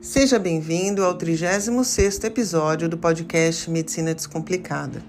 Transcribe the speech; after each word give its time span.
Seja 0.00 0.38
bem-vindo 0.38 1.04
ao 1.04 1.18
36º 1.18 2.24
episódio 2.24 2.88
do 2.88 2.96
podcast 2.96 3.70
Medicina 3.70 4.14
Descomplicada. 4.14 5.02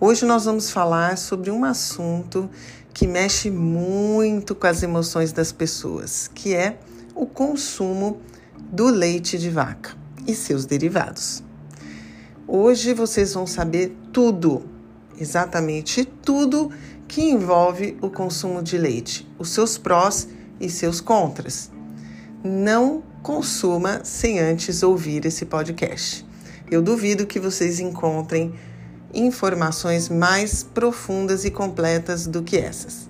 Hoje 0.00 0.26
nós 0.26 0.46
vamos 0.46 0.68
falar 0.68 1.16
sobre 1.16 1.48
um 1.48 1.64
assunto 1.64 2.50
que 2.92 3.06
mexe 3.06 3.52
muito 3.52 4.52
com 4.52 4.66
as 4.66 4.82
emoções 4.82 5.30
das 5.30 5.52
pessoas, 5.52 6.28
que 6.34 6.56
é 6.56 6.76
o 7.14 7.24
consumo 7.24 8.20
do 8.58 8.86
leite 8.86 9.38
de 9.38 9.48
vaca 9.48 9.96
e 10.26 10.34
seus 10.34 10.66
derivados. 10.66 11.40
Hoje 12.48 12.94
vocês 12.94 13.32
vão 13.32 13.46
saber 13.46 13.96
tudo, 14.12 14.64
exatamente 15.18 16.04
tudo 16.04 16.72
que 17.08 17.22
envolve 17.22 17.96
o 18.00 18.10
consumo 18.10 18.62
de 18.62 18.76
leite, 18.76 19.28
os 19.38 19.50
seus 19.50 19.78
prós 19.78 20.28
e 20.60 20.68
seus 20.68 21.00
contras. 21.00 21.70
Não 22.42 23.02
consuma 23.22 24.04
sem 24.04 24.38
antes 24.38 24.82
ouvir 24.82 25.24
esse 25.24 25.46
podcast. 25.46 26.24
Eu 26.70 26.82
duvido 26.82 27.26
que 27.26 27.40
vocês 27.40 27.80
encontrem 27.80 28.54
informações 29.14 30.08
mais 30.08 30.62
profundas 30.62 31.44
e 31.44 31.50
completas 31.50 32.26
do 32.26 32.42
que 32.42 32.56
essas. 32.56 33.08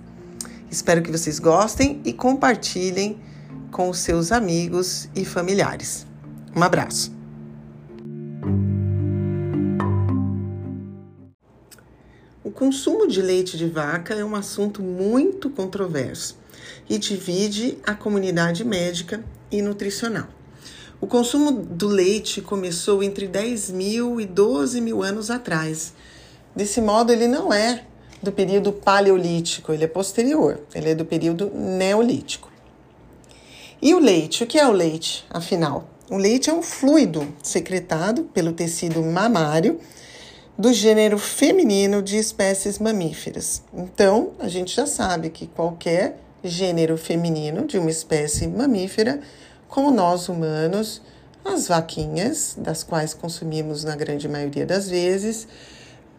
Espero 0.70 1.02
que 1.02 1.10
vocês 1.10 1.38
gostem 1.38 2.00
e 2.04 2.12
compartilhem 2.12 3.18
com 3.70 3.92
seus 3.92 4.32
amigos 4.32 5.08
e 5.14 5.24
familiares. 5.24 6.06
Um 6.54 6.62
abraço. 6.62 7.15
Consumo 12.56 13.06
de 13.06 13.20
leite 13.20 13.58
de 13.58 13.66
vaca 13.66 14.14
é 14.14 14.24
um 14.24 14.34
assunto 14.34 14.82
muito 14.82 15.50
controverso 15.50 16.38
e 16.88 16.96
divide 16.96 17.76
a 17.86 17.94
comunidade 17.94 18.64
médica 18.64 19.22
e 19.52 19.60
nutricional. 19.60 20.26
O 20.98 21.06
consumo 21.06 21.52
do 21.52 21.86
leite 21.86 22.40
começou 22.40 23.02
entre 23.02 23.28
10 23.28 23.70
mil 23.72 24.18
e 24.18 24.24
12 24.24 24.80
mil 24.80 25.02
anos 25.02 25.30
atrás. 25.30 25.92
Desse 26.54 26.80
modo, 26.80 27.12
ele 27.12 27.28
não 27.28 27.52
é 27.52 27.84
do 28.22 28.32
período 28.32 28.72
paleolítico, 28.72 29.70
ele 29.70 29.84
é 29.84 29.88
posterior, 29.88 30.58
ele 30.74 30.90
é 30.90 30.94
do 30.94 31.04
período 31.04 31.52
neolítico. 31.54 32.50
E 33.82 33.92
o 33.94 33.98
leite? 33.98 34.42
O 34.42 34.46
que 34.46 34.58
é 34.58 34.66
o 34.66 34.72
leite, 34.72 35.26
afinal? 35.28 35.90
O 36.08 36.16
leite 36.16 36.48
é 36.48 36.54
um 36.54 36.62
fluido 36.62 37.28
secretado 37.42 38.24
pelo 38.32 38.52
tecido 38.52 39.02
mamário 39.02 39.78
do 40.58 40.72
gênero 40.72 41.18
feminino 41.18 42.02
de 42.02 42.16
espécies 42.16 42.78
mamíferas. 42.78 43.62
Então, 43.74 44.32
a 44.38 44.48
gente 44.48 44.74
já 44.74 44.86
sabe 44.86 45.28
que 45.28 45.46
qualquer 45.46 46.18
gênero 46.42 46.96
feminino 46.96 47.66
de 47.66 47.76
uma 47.78 47.90
espécie 47.90 48.46
mamífera, 48.46 49.20
como 49.68 49.90
nós 49.90 50.28
humanos, 50.28 51.02
as 51.44 51.68
vaquinhas, 51.68 52.56
das 52.58 52.82
quais 52.82 53.12
consumimos 53.12 53.84
na 53.84 53.94
grande 53.94 54.28
maioria 54.28 54.64
das 54.64 54.88
vezes, 54.88 55.46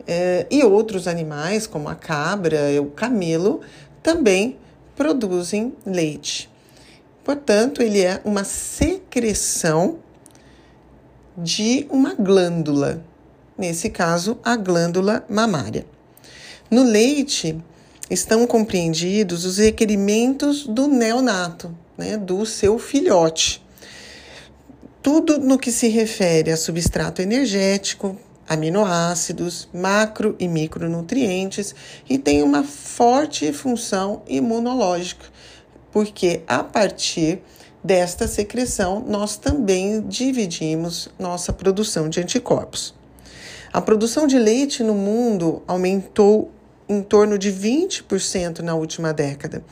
é, 0.05 0.45
e 0.52 0.63
outros 0.63 1.08
animais, 1.08 1.65
como 1.65 1.89
a 1.89 1.95
cabra, 1.95 2.81
o 2.81 2.91
camelo, 2.91 3.61
também 4.03 4.58
produzem 4.95 5.73
leite. 5.85 6.49
Portanto, 7.23 7.81
ele 7.81 8.02
é 8.02 8.21
uma 8.23 8.43
secreção 8.43 9.97
de 11.38 11.85
uma 11.89 12.13
glândula, 12.13 13.03
nesse 13.58 13.89
caso, 13.89 14.38
a 14.44 14.55
glândula 14.55 15.25
mamária. 15.30 15.86
No 16.69 16.83
leite 16.83 17.58
estão 18.09 18.45
compreendidos 18.45 19.45
os 19.45 19.58
requerimentos 19.58 20.66
do 20.66 20.88
neonato, 20.88 21.75
né, 21.97 22.17
do 22.17 22.45
seu 22.45 22.77
filhote. 22.77 23.64
Tudo 25.02 25.39
no 25.39 25.58
que 25.58 25.72
se 25.72 25.88
refere 25.88 26.52
a 26.52 26.58
substrato 26.58 27.22
energético, 27.22 28.17
aminoácidos, 28.48 29.67
macro 29.73 30.36
e 30.39 30.48
micronutrientes 30.48 31.76
e 32.10 32.17
tem 32.17 32.42
uma 32.42 32.64
forte 32.64 33.52
função 33.52 34.21
imunológica, 34.27 35.26
porque 35.92 36.42
a 36.48 36.64
partir 36.64 37.42
desta 37.83 38.27
secreção 38.27 39.04
nós 39.05 39.37
também 39.37 40.02
dividimos 40.02 41.10
nossa 41.20 41.52
produção 41.52 42.10
de 42.10 42.20
anticorpos. 42.20 42.96
A 43.77 43.82
produção 43.82 44.26
de 44.26 44.39
leite 44.39 44.82
no 44.82 44.95
mundo 44.95 45.61
aumentou 45.67 46.49
em 46.89 47.04
torno 47.04 47.38
de 47.38 47.54
20% 47.54 48.61
na 48.61 48.73
última 48.73 49.14
década, 49.14 49.64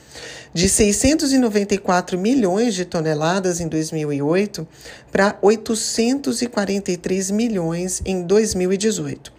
de 0.54 0.70
694 0.70 2.16
milhões 2.16 2.76
de 2.76 2.86
toneladas 2.86 3.60
em 3.60 3.68
2008 3.68 4.68
para 5.12 5.40
843 5.42 7.32
milhões 7.32 8.04
em 8.06 8.22
2018. 8.22 9.34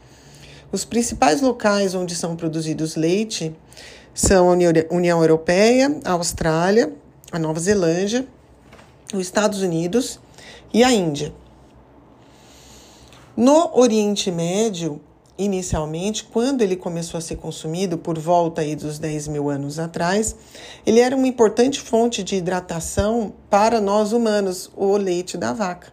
Os 0.73 0.85
principais 0.85 1.41
locais 1.41 1.95
onde 1.95 2.17
são 2.17 2.35
produzidos 2.35 2.97
leite 2.97 3.55
são 4.13 4.51
a 4.51 4.57
União 4.91 5.21
Europeia, 5.21 5.97
a 6.05 6.11
Austrália, 6.11 6.93
a 7.31 7.39
Nova 7.39 7.61
Zelândia, 7.61 8.27
os 9.15 9.21
Estados 9.21 9.63
Unidos 9.63 10.19
e 10.75 10.83
a 10.83 10.91
Índia. 10.91 11.33
No 13.37 13.79
Oriente 13.79 14.31
Médio, 14.31 14.99
inicialmente, 15.37 16.25
quando 16.25 16.63
ele 16.63 16.75
começou 16.75 17.19
a 17.19 17.21
ser 17.21 17.37
consumido, 17.37 17.99
por 17.99 18.19
volta 18.19 18.63
aí 18.63 18.75
dos 18.75 18.99
10 18.99 19.29
mil 19.29 19.51
anos 19.51 19.79
atrás, 19.79 20.35
ele 20.87 21.01
era 21.01 21.15
uma 21.15 21.27
importante 21.27 21.79
fonte 21.79 22.23
de 22.23 22.37
hidratação 22.37 23.35
para 23.51 23.79
nós 23.79 24.13
humanos, 24.13 24.71
o 24.75 24.97
leite 24.97 25.37
da 25.37 25.53
vaca. 25.53 25.93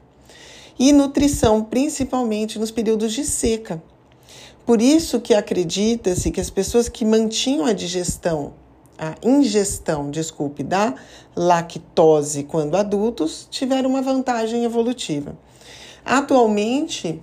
E 0.80 0.94
nutrição, 0.94 1.62
principalmente 1.62 2.58
nos 2.58 2.72
períodos 2.72 3.12
de 3.12 3.26
seca. 3.26 3.84
Por 4.66 4.82
isso 4.82 5.20
que 5.20 5.34
acredita-se 5.34 6.32
que 6.32 6.40
as 6.40 6.50
pessoas 6.50 6.88
que 6.88 7.04
mantinham 7.04 7.66
a 7.66 7.74
digestão, 7.74 8.54
a 8.98 9.16
ingestão, 9.22 10.10
desculpe, 10.10 10.64
da 10.64 10.96
lactose 11.36 12.44
quando 12.46 12.78
adultos, 12.78 13.50
tiveram 13.52 13.90
uma 13.90 14.02
vantagem 14.02 14.64
evolutiva. 14.64 15.38
Atualmente, 16.06 17.22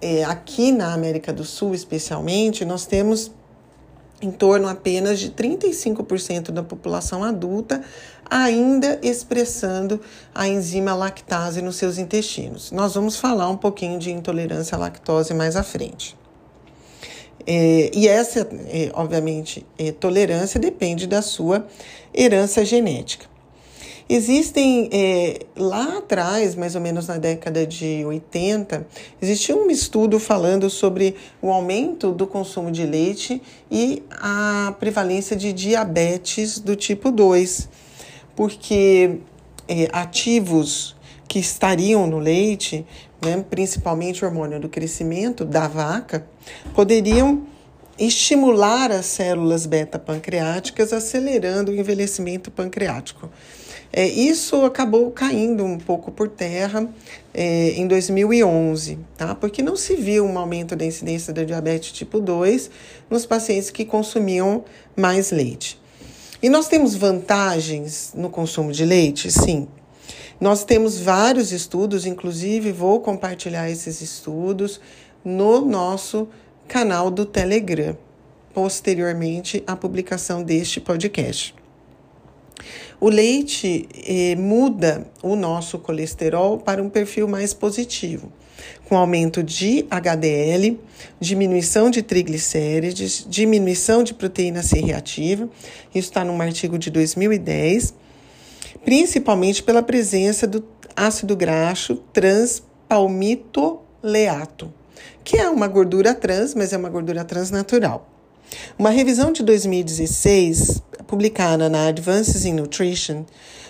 é, 0.00 0.24
aqui 0.24 0.72
na 0.72 0.92
América 0.92 1.32
do 1.32 1.44
Sul, 1.44 1.74
especialmente, 1.74 2.64
nós 2.64 2.86
temos 2.86 3.30
em 4.20 4.30
torno 4.30 4.68
apenas 4.68 5.18
de 5.20 5.30
35% 5.30 6.50
da 6.50 6.62
população 6.62 7.22
adulta 7.22 7.82
ainda 8.28 8.98
expressando 9.02 10.00
a 10.34 10.48
enzima 10.48 10.94
lactase 10.94 11.62
nos 11.62 11.76
seus 11.76 11.98
intestinos. 11.98 12.72
Nós 12.72 12.94
vamos 12.94 13.16
falar 13.16 13.48
um 13.48 13.56
pouquinho 13.56 13.98
de 13.98 14.10
intolerância 14.10 14.74
à 14.74 14.78
lactose 14.78 15.32
mais 15.32 15.54
à 15.54 15.62
frente. 15.62 16.16
É, 17.46 17.90
e 17.94 18.08
essa, 18.08 18.40
é, 18.40 18.90
obviamente, 18.92 19.64
é, 19.78 19.92
tolerância 19.92 20.58
depende 20.58 21.06
da 21.06 21.22
sua 21.22 21.66
herança 22.12 22.64
genética. 22.64 23.26
Existem, 24.08 24.88
é, 24.92 25.40
lá 25.56 25.98
atrás, 25.98 26.54
mais 26.54 26.76
ou 26.76 26.80
menos 26.80 27.08
na 27.08 27.18
década 27.18 27.66
de 27.66 28.04
80, 28.04 28.86
existia 29.20 29.56
um 29.56 29.68
estudo 29.68 30.20
falando 30.20 30.70
sobre 30.70 31.16
o 31.42 31.50
aumento 31.50 32.12
do 32.12 32.24
consumo 32.24 32.70
de 32.70 32.86
leite 32.86 33.42
e 33.68 34.04
a 34.12 34.72
prevalência 34.78 35.34
de 35.34 35.52
diabetes 35.52 36.60
do 36.60 36.76
tipo 36.76 37.10
2, 37.10 37.68
porque 38.36 39.18
é, 39.66 39.88
ativos 39.92 40.94
que 41.26 41.40
estariam 41.40 42.06
no 42.06 42.20
leite, 42.20 42.86
né, 43.20 43.44
principalmente 43.50 44.24
o 44.24 44.28
hormônio 44.28 44.60
do 44.60 44.68
crescimento 44.68 45.44
da 45.44 45.66
vaca, 45.66 46.24
poderiam 46.76 47.44
estimular 47.98 48.92
as 48.92 49.06
células 49.06 49.66
beta-pancreáticas, 49.66 50.92
acelerando 50.92 51.72
o 51.72 51.74
envelhecimento 51.74 52.52
pancreático. 52.52 53.28
É, 53.92 54.06
isso 54.06 54.64
acabou 54.64 55.10
caindo 55.10 55.64
um 55.64 55.78
pouco 55.78 56.10
por 56.10 56.28
terra 56.28 56.88
é, 57.32 57.70
em 57.70 57.86
2011, 57.86 58.98
tá? 59.16 59.34
Porque 59.34 59.62
não 59.62 59.76
se 59.76 59.96
viu 59.96 60.24
um 60.24 60.38
aumento 60.38 60.76
da 60.76 60.84
incidência 60.84 61.32
da 61.32 61.44
diabetes 61.44 61.92
tipo 61.92 62.20
2 62.20 62.70
nos 63.08 63.24
pacientes 63.24 63.70
que 63.70 63.84
consumiam 63.84 64.64
mais 64.96 65.30
leite. 65.30 65.80
E 66.42 66.48
nós 66.48 66.68
temos 66.68 66.94
vantagens 66.94 68.12
no 68.14 68.28
consumo 68.28 68.70
de 68.70 68.84
leite? 68.84 69.30
Sim. 69.30 69.66
Nós 70.38 70.64
temos 70.64 71.00
vários 71.00 71.50
estudos, 71.50 72.04
inclusive 72.04 72.70
vou 72.72 73.00
compartilhar 73.00 73.70
esses 73.70 74.02
estudos 74.02 74.80
no 75.24 75.64
nosso 75.64 76.28
canal 76.68 77.10
do 77.10 77.24
Telegram, 77.24 77.96
posteriormente 78.52 79.62
à 79.66 79.74
publicação 79.74 80.42
deste 80.42 80.80
podcast. 80.80 81.54
O 82.98 83.10
leite 83.10 83.86
eh, 83.94 84.34
muda 84.36 85.06
o 85.22 85.36
nosso 85.36 85.78
colesterol 85.78 86.56
para 86.58 86.82
um 86.82 86.88
perfil 86.88 87.28
mais 87.28 87.52
positivo. 87.52 88.32
com 88.88 88.96
aumento 88.96 89.42
de 89.42 89.84
HDL, 89.90 90.80
diminuição 91.20 91.90
de 91.90 92.00
triglicérides, 92.02 93.26
diminuição 93.28 94.02
de 94.02 94.14
proteína 94.14 94.62
C 94.62 94.80
reativa. 94.80 95.46
Isso 95.94 96.08
está 96.08 96.24
num 96.24 96.40
artigo 96.40 96.78
de 96.78 96.90
2010, 96.90 97.92
principalmente 98.82 99.62
pela 99.62 99.82
presença 99.82 100.46
do 100.46 100.64
ácido 100.96 101.36
graxo 101.36 101.96
transpalmitoleato, 102.12 104.72
que 105.22 105.36
é 105.36 105.50
uma 105.50 105.68
gordura 105.68 106.14
trans, 106.14 106.54
mas 106.54 106.72
é 106.72 106.78
uma 106.78 106.88
gordura 106.88 107.24
trans 107.24 107.50
natural. 107.50 108.15
Uma 108.78 108.90
revisão 108.90 109.32
de 109.32 109.42
2016, 109.42 110.82
publicada 111.06 111.68
na 111.68 111.86
Advances 111.88 112.44
in 112.44 112.54
Nutrition, 112.54 113.24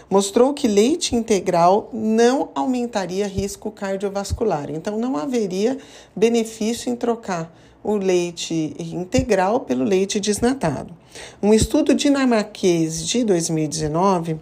mostrou 0.08 0.55
que 0.55 0.69
leite 0.69 1.14
integral 1.14 1.90
não 1.93 2.50
aumentaria 2.55 3.26
risco 3.26 3.70
cardiovascular. 3.70 4.70
Então, 4.70 4.99
não 4.99 5.17
haveria 5.17 5.78
benefício 6.14 6.90
em 6.90 6.96
trocar 6.96 7.52
o 7.82 7.96
leite 7.96 8.75
integral 8.78 9.61
pelo 9.61 9.84
leite 9.84 10.19
desnatado. 10.19 10.93
Um 11.43 11.55
estudo 11.55 11.94
dinamarquês 11.94 13.06
de 13.06 13.23
2019 13.23 14.40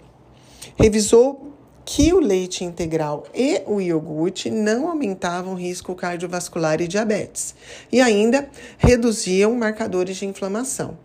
revisou 0.77 1.44
que 1.85 2.13
o 2.13 2.21
leite 2.21 2.65
integral 2.65 3.27
e 3.35 3.63
o 3.67 3.81
iogurte 3.81 4.51
não 4.51 4.89
aumentavam 4.89 5.55
risco 5.55 5.95
cardiovascular 5.95 6.81
e 6.81 6.89
diabetes 6.89 7.55
e 7.93 8.01
ainda 8.01 8.49
reduziam 8.79 9.55
marcadores 9.55 10.17
de 10.17 10.27
inflamação. 10.27 10.97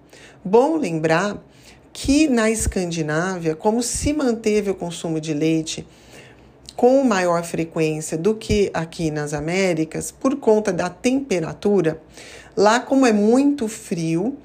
Bom 0.44 0.78
lembrar 0.78 1.38
que 1.92 2.28
na 2.28 2.50
Escandinávia, 2.50 3.56
como 3.56 3.84
se 3.84 4.14
manteve 4.14 4.70
o 4.70 4.76
consumo 4.76 5.20
de 5.20 5.34
leite 5.34 5.86
com 6.76 7.04
maior 7.04 7.44
frequência 7.44 8.18
do 8.18 8.34
que 8.34 8.72
aqui 8.74 9.12
nas 9.12 9.34
Américas, 9.34 10.12
por 10.12 10.38
conta 10.38 10.72
da 10.72 10.90
temperatura, 10.90 12.02
lá 12.56 12.80
como 12.80 13.06
é 13.06 13.12
muito 13.12 13.68
frio, 13.68 14.38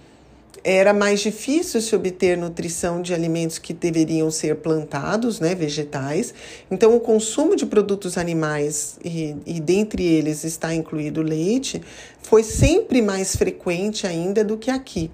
era 0.65 0.95
mais 0.95 1.21
difícil 1.21 1.79
se 1.83 1.95
obter 1.95 2.39
nutrição 2.39 3.03
de 3.03 3.13
alimentos 3.13 3.59
que 3.59 3.75
deveriam 3.75 4.31
ser 4.31 4.57
plantados, 4.57 5.39
né, 5.39 5.55
vegetais. 5.55 6.33
Então, 6.71 6.97
o 6.97 7.01
consumo 7.01 7.55
de 7.55 7.67
produtos 7.67 8.17
animais, 8.17 8.99
e, 9.05 9.37
e 9.45 9.61
dentre 9.61 10.03
eles 10.03 10.43
está 10.43 10.75
incluído 10.75 11.21
leite, 11.21 11.83
foi 12.23 12.43
sempre 12.43 13.03
mais 13.03 13.37
frequente 13.37 14.07
ainda 14.07 14.43
do 14.43 14.57
que 14.57 14.71
aqui. 14.71 15.11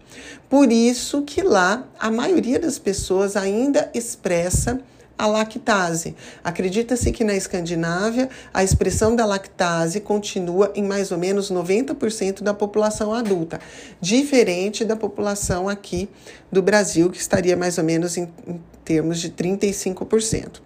Por 0.48 0.70
isso 0.70 1.22
que 1.22 1.42
lá 1.42 1.84
a 1.98 2.10
maioria 2.10 2.60
das 2.60 2.78
pessoas 2.78 3.36
ainda 3.36 3.90
expressa 3.92 4.80
a 5.20 5.26
lactase. 5.26 6.16
Acredita-se 6.42 7.12
que 7.12 7.22
na 7.22 7.34
Escandinávia 7.34 8.30
a 8.54 8.64
expressão 8.64 9.14
da 9.14 9.26
lactase 9.26 10.00
continua 10.00 10.72
em 10.74 10.82
mais 10.82 11.12
ou 11.12 11.18
menos 11.18 11.52
90% 11.52 12.42
da 12.42 12.54
população 12.54 13.12
adulta, 13.12 13.60
diferente 14.00 14.82
da 14.82 14.96
população 14.96 15.68
aqui 15.68 16.08
do 16.50 16.62
Brasil, 16.62 17.10
que 17.10 17.18
estaria 17.18 17.54
mais 17.54 17.76
ou 17.76 17.84
menos 17.84 18.16
em, 18.16 18.32
em 18.48 18.58
termos 18.82 19.20
de 19.20 19.28
35%. 19.30 20.62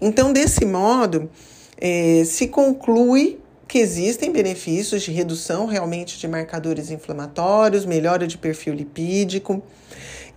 Então, 0.00 0.32
desse 0.32 0.64
modo, 0.64 1.30
eh, 1.78 2.22
se 2.24 2.48
conclui 2.48 3.38
que 3.68 3.78
existem 3.78 4.32
benefícios 4.32 5.02
de 5.02 5.12
redução 5.12 5.66
realmente 5.66 6.18
de 6.18 6.26
marcadores 6.26 6.90
inflamatórios, 6.90 7.84
melhora 7.84 8.26
de 8.26 8.38
perfil 8.38 8.72
lipídico 8.72 9.62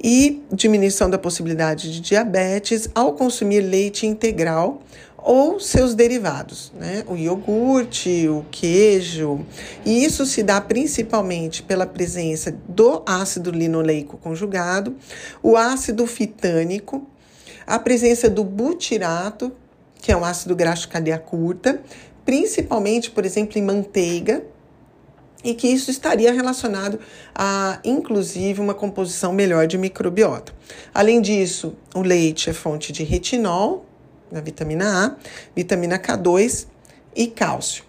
e 0.03 0.44
diminuição 0.51 1.09
da 1.09 1.17
possibilidade 1.17 1.91
de 1.91 2.01
diabetes 2.01 2.89
ao 2.94 3.13
consumir 3.13 3.61
leite 3.61 4.05
integral 4.05 4.81
ou 5.17 5.57
seus 5.57 5.95
derivados, 5.95 6.73
né? 6.77 7.05
O 7.07 7.15
iogurte, 7.15 8.27
o 8.27 8.45
queijo. 8.51 9.45
E 9.85 10.03
isso 10.03 10.25
se 10.25 10.44
dá 10.44 10.59
principalmente 10.59 11.63
pela 11.63 11.85
presença 11.85 12.53
do 12.67 13.01
ácido 13.05 13.50
linoleico 13.50 14.17
conjugado, 14.17 14.95
o 15.41 15.55
ácido 15.55 16.06
fitânico, 16.06 17.07
a 17.65 17.79
presença 17.79 18.29
do 18.29 18.44
butirato, 18.44 19.53
que 20.01 20.11
é 20.11 20.17
um 20.17 20.25
ácido 20.25 20.53
graxo 20.53 20.89
cadeia 20.89 21.17
curta, 21.17 21.81
principalmente, 22.25 23.09
por 23.09 23.25
exemplo, 23.25 23.57
em 23.57 23.61
manteiga, 23.61 24.44
e 25.44 25.54
que 25.54 25.68
isso 25.68 25.92
estaria 25.92 26.31
relacionado 26.31 27.00
a, 27.36 27.80
inclusive, 27.84 28.62
uma 28.62 28.74
composição 28.74 29.34
melhor 29.34 29.68
de 29.68 29.78
microbiota. 29.78 30.54
Além 30.94 31.22
disso, 31.22 31.75
o 31.94 32.01
leite 32.01 32.50
é 32.50 32.54
fonte 32.54 32.92
de 32.92 33.04
retinol, 33.04 33.86
da 34.31 34.42
vitamina 34.42 35.06
A, 35.06 35.16
vitamina 35.56 36.00
K2 36.00 36.68
e 37.16 37.28
cálcio. 37.28 37.84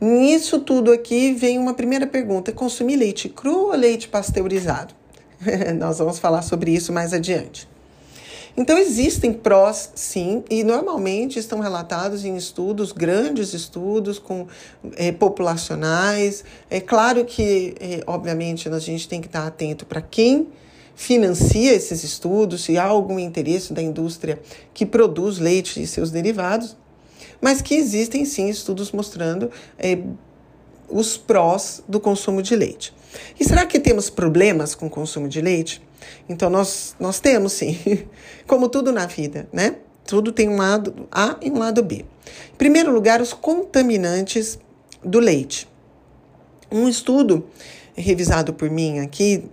Nisso 0.00 0.60
tudo 0.60 0.92
aqui 0.92 1.32
vem 1.32 1.58
uma 1.58 1.74
primeira 1.74 2.06
pergunta: 2.06 2.52
consumir 2.52 2.96
leite 2.96 3.28
cru 3.28 3.68
ou 3.68 3.76
leite 3.76 4.08
pasteurizado? 4.08 4.94
Nós 5.78 5.98
vamos 5.98 6.18
falar 6.18 6.42
sobre 6.42 6.72
isso 6.72 6.92
mais 6.92 7.12
adiante. 7.12 7.68
Então, 8.56 8.78
existem 8.78 9.32
prós, 9.32 9.90
sim, 9.96 10.44
e 10.48 10.62
normalmente 10.62 11.40
estão 11.40 11.58
relatados 11.58 12.24
em 12.24 12.36
estudos, 12.36 12.92
grandes 12.92 13.52
estudos 13.52 14.20
com 14.20 14.46
é, 14.96 15.10
populacionais. 15.10 16.44
É 16.70 16.80
claro 16.80 17.24
que, 17.24 17.74
é, 17.80 18.00
obviamente, 18.06 18.68
a 18.68 18.78
gente 18.78 19.08
tem 19.08 19.20
que 19.20 19.26
estar 19.26 19.44
atento 19.44 19.84
para 19.84 20.00
quem 20.00 20.48
financia 20.94 21.74
esses 21.74 22.04
estudos, 22.04 22.62
se 22.62 22.78
há 22.78 22.84
algum 22.84 23.18
interesse 23.18 23.72
da 23.72 23.82
indústria 23.82 24.40
que 24.72 24.86
produz 24.86 25.38
leite 25.38 25.82
e 25.82 25.86
seus 25.86 26.12
derivados, 26.12 26.76
mas 27.40 27.60
que 27.60 27.74
existem 27.74 28.24
sim 28.24 28.48
estudos 28.48 28.92
mostrando 28.92 29.50
é, 29.76 29.98
os 30.88 31.16
prós 31.16 31.82
do 31.88 31.98
consumo 31.98 32.40
de 32.40 32.54
leite. 32.54 32.94
E 33.38 33.44
será 33.44 33.66
que 33.66 33.80
temos 33.80 34.08
problemas 34.08 34.74
com 34.74 34.86
o 34.86 34.90
consumo 34.90 35.28
de 35.28 35.40
leite? 35.40 35.82
Então, 36.28 36.48
nós, 36.50 36.94
nós 36.98 37.20
temos 37.20 37.52
sim, 37.52 37.78
como 38.46 38.68
tudo 38.68 38.92
na 38.92 39.06
vida, 39.06 39.48
né? 39.52 39.76
Tudo 40.06 40.32
tem 40.32 40.48
um 40.48 40.56
lado 40.56 41.08
A 41.10 41.36
e 41.40 41.50
um 41.50 41.58
lado 41.58 41.82
B. 41.82 42.04
Em 42.52 42.56
primeiro 42.58 42.92
lugar, 42.92 43.20
os 43.20 43.32
contaminantes 43.32 44.58
do 45.02 45.18
leite. 45.18 45.68
Um 46.70 46.88
estudo 46.88 47.46
revisado 47.94 48.52
por 48.52 48.68
mim 48.70 48.98
aqui, 48.98 49.44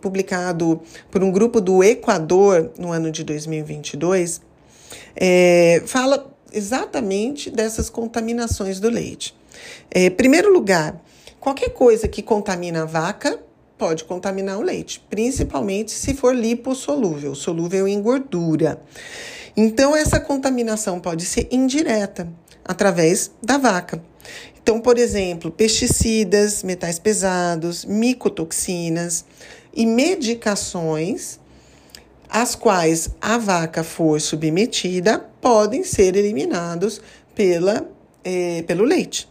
publicado 0.00 0.80
por 1.10 1.22
um 1.22 1.30
grupo 1.30 1.60
do 1.60 1.82
Equador 1.82 2.70
no 2.78 2.92
ano 2.92 3.10
de 3.10 3.24
2022, 3.24 4.40
é, 5.14 5.82
fala 5.86 6.32
exatamente 6.52 7.50
dessas 7.50 7.90
contaminações 7.90 8.80
do 8.80 8.88
leite. 8.88 9.34
É, 9.90 10.10
primeiro 10.10 10.52
lugar, 10.52 11.00
qualquer 11.40 11.70
coisa 11.70 12.06
que 12.08 12.22
contamina 12.22 12.82
a 12.82 12.86
vaca 12.86 13.40
pode 13.78 14.04
contaminar 14.04 14.58
o 14.58 14.62
leite, 14.62 15.04
principalmente 15.10 15.90
se 15.92 16.14
for 16.14 16.34
lipossolúvel, 16.34 17.34
solúvel 17.34 17.86
em 17.86 18.00
gordura. 18.00 18.80
Então, 19.56 19.96
essa 19.96 20.20
contaminação 20.20 21.00
pode 21.00 21.24
ser 21.24 21.48
indireta, 21.50 22.28
através 22.64 23.30
da 23.42 23.56
vaca. 23.56 24.02
Então, 24.60 24.80
por 24.80 24.98
exemplo, 24.98 25.50
pesticidas, 25.50 26.62
metais 26.62 26.98
pesados, 26.98 27.84
micotoxinas 27.84 29.24
e 29.72 29.86
medicações 29.86 31.38
às 32.28 32.56
quais 32.56 33.10
a 33.20 33.38
vaca 33.38 33.84
for 33.84 34.20
submetida 34.20 35.24
podem 35.40 35.84
ser 35.84 36.16
eliminados 36.16 37.00
pela, 37.34 37.88
eh, 38.24 38.64
pelo 38.66 38.84
leite. 38.84 39.28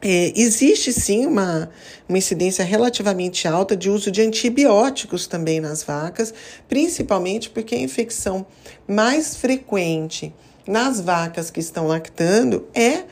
É, 0.00 0.32
existe 0.36 0.92
sim 0.92 1.26
uma, 1.26 1.68
uma 2.08 2.18
incidência 2.18 2.64
relativamente 2.64 3.48
alta 3.48 3.76
de 3.76 3.90
uso 3.90 4.10
de 4.10 4.22
antibióticos 4.22 5.26
também 5.26 5.60
nas 5.60 5.82
vacas, 5.82 6.32
principalmente 6.68 7.50
porque 7.50 7.74
a 7.74 7.80
infecção 7.80 8.46
mais 8.86 9.34
frequente 9.34 10.32
nas 10.66 11.00
vacas 11.00 11.50
que 11.50 11.58
estão 11.58 11.88
lactando 11.88 12.68
é 12.74 13.04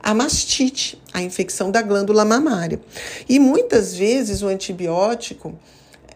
a 0.00 0.12
mastite, 0.12 1.00
a 1.14 1.22
infecção 1.22 1.70
da 1.70 1.80
glândula 1.80 2.26
mamária. 2.26 2.78
E 3.26 3.38
muitas 3.38 3.94
vezes 3.96 4.42
o 4.42 4.48
antibiótico 4.48 5.58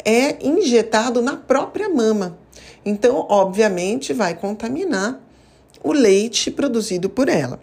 é 0.04 0.46
injetado 0.46 1.22
na 1.22 1.36
própria 1.36 1.88
mama. 1.88 2.38
Então, 2.84 3.26
obviamente, 3.30 4.12
vai 4.12 4.34
contaminar 4.34 5.18
o 5.82 5.92
leite 5.92 6.50
produzido 6.50 7.08
por 7.08 7.28
ela. 7.28 7.58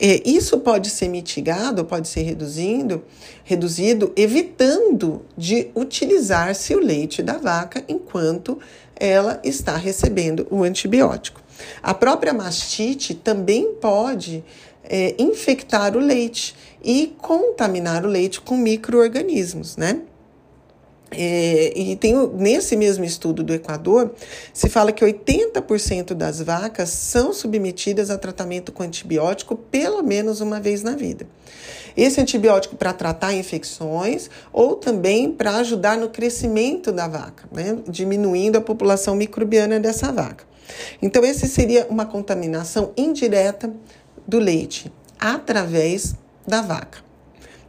É, 0.00 0.22
isso 0.24 0.58
pode 0.60 0.90
ser 0.90 1.08
mitigado, 1.08 1.84
pode 1.84 2.06
ser 2.06 2.22
reduzindo, 2.22 3.02
reduzido, 3.42 4.12
evitando 4.16 5.22
de 5.36 5.70
utilizar-se 5.74 6.74
o 6.74 6.78
leite 6.78 7.22
da 7.22 7.36
vaca 7.36 7.84
enquanto 7.88 8.58
ela 8.94 9.40
está 9.42 9.76
recebendo 9.76 10.46
o 10.50 10.62
antibiótico. 10.62 11.40
A 11.82 11.92
própria 11.92 12.32
mastite 12.32 13.12
também 13.14 13.74
pode 13.80 14.44
é, 14.84 15.14
infectar 15.18 15.96
o 15.96 16.00
leite 16.00 16.54
e 16.82 17.14
contaminar 17.18 18.04
o 18.04 18.08
leite 18.08 18.40
com 18.40 18.56
micro-organismos, 18.56 19.76
né? 19.76 20.00
É, 21.10 21.72
e 21.74 21.96
tem, 21.96 22.14
nesse 22.34 22.76
mesmo 22.76 23.04
estudo 23.04 23.42
do 23.42 23.54
Equador, 23.54 24.12
se 24.52 24.68
fala 24.68 24.92
que 24.92 25.04
80% 25.04 26.12
das 26.12 26.40
vacas 26.40 26.90
são 26.90 27.32
submetidas 27.32 28.10
a 28.10 28.18
tratamento 28.18 28.72
com 28.72 28.82
antibiótico 28.82 29.56
pelo 29.56 30.02
menos 30.02 30.40
uma 30.40 30.60
vez 30.60 30.82
na 30.82 30.94
vida. 30.94 31.26
Esse 31.96 32.20
antibiótico 32.20 32.76
para 32.76 32.92
tratar 32.92 33.32
infecções 33.32 34.30
ou 34.52 34.76
também 34.76 35.32
para 35.32 35.56
ajudar 35.56 35.96
no 35.96 36.10
crescimento 36.10 36.92
da 36.92 37.08
vaca, 37.08 37.48
né? 37.50 37.78
diminuindo 37.88 38.56
a 38.56 38.60
população 38.60 39.16
microbiana 39.16 39.80
dessa 39.80 40.12
vaca. 40.12 40.44
Então, 41.00 41.24
esse 41.24 41.48
seria 41.48 41.86
uma 41.88 42.04
contaminação 42.04 42.92
indireta 42.96 43.72
do 44.26 44.38
leite 44.38 44.92
através 45.18 46.14
da 46.46 46.60
vaca. 46.60 47.07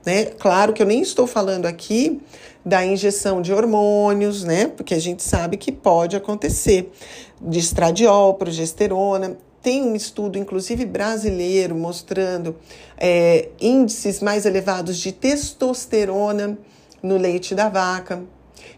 Né? 0.06 0.26
Claro 0.26 0.74
que 0.74 0.82
eu 0.82 0.88
nem 0.88 1.02
estou 1.02 1.28
falando 1.28 1.66
aqui 1.66 2.22
da 2.66 2.86
injeção 2.86 3.42
de 3.42 3.54
hormônios, 3.54 4.44
né? 4.44 4.68
Porque 4.68 4.94
a 4.94 5.00
gente 5.00 5.24
sabe 5.24 5.58
que 5.58 5.72
pode 5.72 6.16
acontecer 6.16 6.92
de 7.42 7.60
estradiol, 7.60 8.36
progesterona. 8.36 9.38
Tem 9.62 9.84
um 9.84 9.96
estudo, 9.96 10.38
inclusive 10.38 10.86
brasileiro, 10.86 11.76
mostrando 11.76 12.56
é, 12.98 13.50
índices 13.60 14.22
mais 14.22 14.46
elevados 14.46 14.98
de 14.98 15.12
testosterona 15.12 16.58
no 17.02 17.18
leite 17.18 17.56
da 17.56 17.70
vaca. 17.70 18.24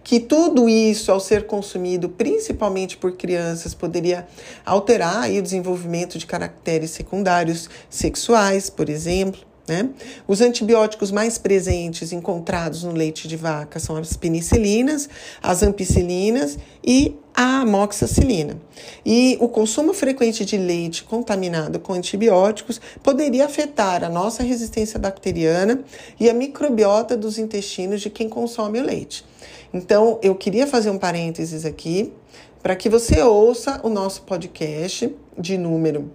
Que 0.03 0.19
tudo 0.19 0.67
isso, 0.67 1.11
ao 1.11 1.19
ser 1.19 1.45
consumido 1.45 2.09
principalmente 2.09 2.97
por 2.97 3.11
crianças, 3.13 3.75
poderia 3.75 4.27
alterar 4.65 5.29
o 5.29 5.41
desenvolvimento 5.41 6.17
de 6.17 6.25
caracteres 6.25 6.91
secundários 6.91 7.69
sexuais, 7.89 8.69
por 8.69 8.89
exemplo. 8.89 9.50
Né? 9.71 9.89
Os 10.27 10.41
antibióticos 10.41 11.11
mais 11.11 11.37
presentes 11.37 12.11
encontrados 12.11 12.83
no 12.83 12.91
leite 12.91 13.25
de 13.25 13.37
vaca 13.37 13.79
são 13.79 13.95
as 13.95 14.17
penicilinas, 14.17 15.07
as 15.41 15.63
ampicilinas 15.63 16.59
e 16.85 17.15
a 17.33 17.61
amoxicilina. 17.61 18.57
E 19.05 19.37
o 19.39 19.47
consumo 19.47 19.93
frequente 19.93 20.43
de 20.43 20.57
leite 20.57 21.05
contaminado 21.05 21.79
com 21.79 21.93
antibióticos 21.93 22.81
poderia 23.01 23.45
afetar 23.45 24.03
a 24.03 24.09
nossa 24.09 24.43
resistência 24.43 24.99
bacteriana 24.99 25.81
e 26.19 26.29
a 26.29 26.33
microbiota 26.33 27.15
dos 27.15 27.37
intestinos 27.37 28.01
de 28.01 28.09
quem 28.09 28.27
consome 28.27 28.77
o 28.77 28.83
leite. 28.83 29.23
Então, 29.73 30.19
eu 30.21 30.35
queria 30.35 30.67
fazer 30.67 30.89
um 30.89 30.97
parênteses 30.97 31.63
aqui 31.63 32.11
para 32.61 32.75
que 32.75 32.89
você 32.89 33.21
ouça 33.21 33.79
o 33.83 33.89
nosso 33.89 34.23
podcast 34.23 35.15
de 35.39 35.57
número 35.57 36.11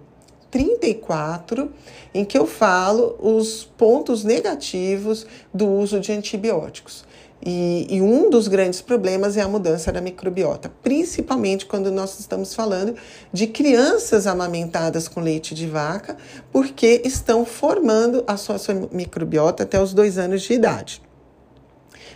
34, 0.49 1.71
em 2.13 2.23
que 2.25 2.37
eu 2.37 2.47
falo 2.47 3.15
os 3.19 3.63
pontos 3.77 4.23
negativos 4.23 5.25
do 5.53 5.67
uso 5.67 5.99
de 5.99 6.11
antibióticos. 6.11 7.05
E, 7.45 7.85
e, 7.89 8.01
um 8.01 8.29
dos 8.29 8.47
grandes 8.47 8.81
problemas 8.81 9.37
é 9.37 9.41
a 9.41 9.47
mudança 9.47 9.91
da 9.91 10.01
microbiota, 10.01 10.71
principalmente 10.81 11.67
quando 11.67 11.91
nós 11.91 12.19
estamos 12.19 12.55
falando 12.55 12.95
de 13.31 13.45
crianças 13.45 14.25
amamentadas 14.25 15.07
com 15.07 15.21
leite 15.21 15.53
de 15.53 15.67
vaca, 15.67 16.17
porque 16.51 17.01
estão 17.05 17.45
formando 17.45 18.23
a 18.25 18.37
sua, 18.37 18.57
sua 18.57 18.73
microbiota 18.91 19.63
até 19.63 19.79
os 19.79 19.93
dois 19.93 20.17
anos 20.17 20.41
de 20.41 20.53
idade. 20.53 21.01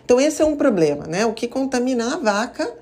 Então, 0.04 0.20
esse 0.20 0.42
é 0.42 0.46
um 0.46 0.56
problema, 0.56 1.06
né? 1.06 1.26
O 1.26 1.34
que 1.34 1.48
contaminar 1.48 2.14
a 2.14 2.18
vaca 2.18 2.81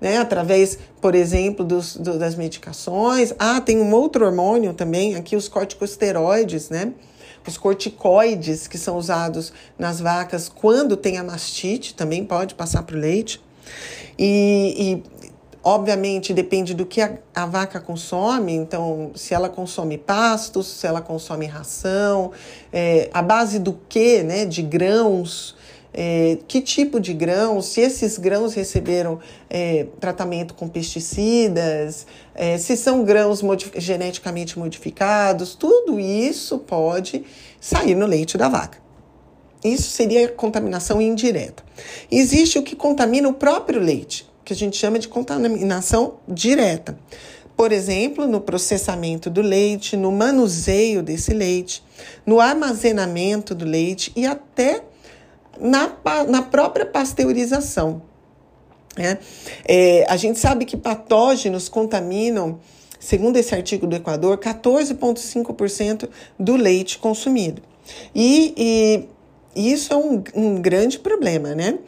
né, 0.00 0.18
através, 0.18 0.78
por 1.00 1.14
exemplo, 1.14 1.64
dos, 1.64 1.96
do, 1.96 2.18
das 2.18 2.34
medicações. 2.34 3.34
Ah, 3.38 3.60
tem 3.60 3.78
um 3.78 3.92
outro 3.92 4.24
hormônio 4.24 4.74
também, 4.74 5.14
aqui 5.14 5.36
os 5.36 5.48
corticosteroides, 5.48 6.70
né? 6.70 6.92
Os 7.46 7.56
corticoides 7.56 8.66
que 8.66 8.76
são 8.76 8.96
usados 8.96 9.52
nas 9.78 10.00
vacas 10.00 10.48
quando 10.48 10.96
tem 10.96 11.16
a 11.16 11.24
mastite, 11.24 11.94
também 11.94 12.24
pode 12.24 12.54
passar 12.54 12.82
para 12.82 12.96
o 12.96 12.98
leite. 12.98 13.40
E, 14.18 14.74
e, 14.76 15.30
obviamente, 15.62 16.34
depende 16.34 16.74
do 16.74 16.84
que 16.84 17.00
a, 17.00 17.18
a 17.34 17.46
vaca 17.46 17.80
consome. 17.80 18.52
Então, 18.52 19.12
se 19.14 19.32
ela 19.32 19.48
consome 19.48 19.96
pastos, 19.96 20.66
se 20.66 20.86
ela 20.88 21.00
consome 21.00 21.46
ração, 21.46 22.32
é, 22.72 23.08
a 23.14 23.22
base 23.22 23.60
do 23.60 23.78
que, 23.88 24.24
né? 24.24 24.44
De 24.44 24.62
grãos, 24.62 25.54
é, 25.96 26.36
que 26.46 26.60
tipo 26.60 27.00
de 27.00 27.14
grãos, 27.14 27.66
se 27.66 27.80
esses 27.80 28.18
grãos 28.18 28.52
receberam 28.52 29.18
é, 29.48 29.86
tratamento 29.98 30.52
com 30.52 30.68
pesticidas, 30.68 32.06
é, 32.34 32.58
se 32.58 32.76
são 32.76 33.02
grãos 33.02 33.40
geneticamente 33.76 34.58
modificados, 34.58 35.54
tudo 35.54 35.98
isso 35.98 36.58
pode 36.58 37.24
sair 37.58 37.94
no 37.94 38.04
leite 38.04 38.36
da 38.36 38.46
vaca. 38.46 38.78
Isso 39.64 39.90
seria 39.90 40.28
contaminação 40.28 41.00
indireta. 41.00 41.64
Existe 42.10 42.58
o 42.58 42.62
que 42.62 42.76
contamina 42.76 43.26
o 43.26 43.32
próprio 43.32 43.80
leite, 43.80 44.28
que 44.44 44.52
a 44.52 44.56
gente 44.56 44.76
chama 44.76 44.98
de 44.98 45.08
contaminação 45.08 46.18
direta. 46.28 46.98
Por 47.56 47.72
exemplo, 47.72 48.26
no 48.26 48.38
processamento 48.38 49.30
do 49.30 49.40
leite, 49.40 49.96
no 49.96 50.12
manuseio 50.12 51.02
desse 51.02 51.32
leite, 51.32 51.82
no 52.26 52.38
armazenamento 52.38 53.54
do 53.54 53.64
leite 53.64 54.12
e 54.14 54.26
até 54.26 54.82
na, 55.60 55.92
na 56.28 56.42
própria 56.42 56.86
pasteurização. 56.86 58.02
Né? 58.96 59.18
É, 59.66 60.06
a 60.08 60.16
gente 60.16 60.38
sabe 60.38 60.64
que 60.64 60.76
patógenos 60.76 61.68
contaminam, 61.68 62.58
segundo 62.98 63.36
esse 63.36 63.54
artigo 63.54 63.86
do 63.86 63.94
Equador, 63.94 64.38
14,5% 64.38 66.08
do 66.38 66.56
leite 66.56 66.98
consumido. 66.98 67.62
E, 68.14 69.06
e 69.56 69.72
isso 69.72 69.92
é 69.92 69.96
um, 69.96 70.22
um 70.34 70.60
grande 70.60 70.98
problema, 70.98 71.54
né? 71.54 71.78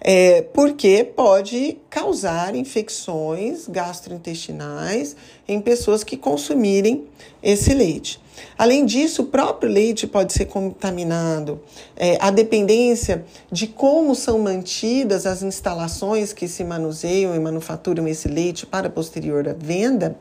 É, 0.00 0.42
porque 0.42 1.04
pode 1.04 1.78
causar 1.88 2.54
infecções 2.54 3.66
gastrointestinais 3.68 5.16
em 5.48 5.60
pessoas 5.60 6.04
que 6.04 6.16
consumirem 6.16 7.04
esse 7.42 7.72
leite. 7.74 8.20
Além 8.58 8.84
disso, 8.84 9.22
o 9.22 9.26
próprio 9.26 9.70
leite 9.70 10.06
pode 10.06 10.32
ser 10.32 10.46
contaminado. 10.46 11.60
É, 11.96 12.18
a 12.20 12.30
dependência 12.30 13.24
de 13.50 13.66
como 13.66 14.14
são 14.14 14.38
mantidas 14.38 15.26
as 15.26 15.42
instalações 15.42 16.32
que 16.32 16.46
se 16.46 16.62
manuseiam 16.62 17.34
e 17.34 17.38
manufaturam 17.38 18.06
esse 18.06 18.28
leite 18.28 18.66
para 18.66 18.90
posterior 18.90 19.48
à 19.48 19.54
venda, 19.54 20.16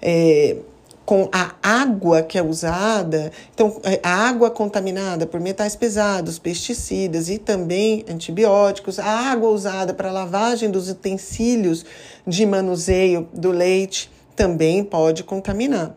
é, 0.00 0.56
com 1.04 1.28
a 1.32 1.54
água 1.62 2.22
que 2.22 2.38
é 2.38 2.42
usada, 2.42 3.32
então 3.52 3.80
é, 3.82 3.98
a 4.02 4.28
água 4.28 4.50
contaminada 4.50 5.26
por 5.26 5.40
metais 5.40 5.74
pesados, 5.74 6.38
pesticidas 6.38 7.28
e 7.28 7.38
também 7.38 8.04
antibióticos, 8.08 8.98
a 8.98 9.04
água 9.04 9.50
usada 9.50 9.92
para 9.92 10.12
lavagem 10.12 10.70
dos 10.70 10.88
utensílios 10.88 11.84
de 12.26 12.46
manuseio 12.46 13.28
do 13.32 13.50
leite 13.50 14.10
também 14.36 14.84
pode 14.84 15.24
contaminar. 15.24 15.96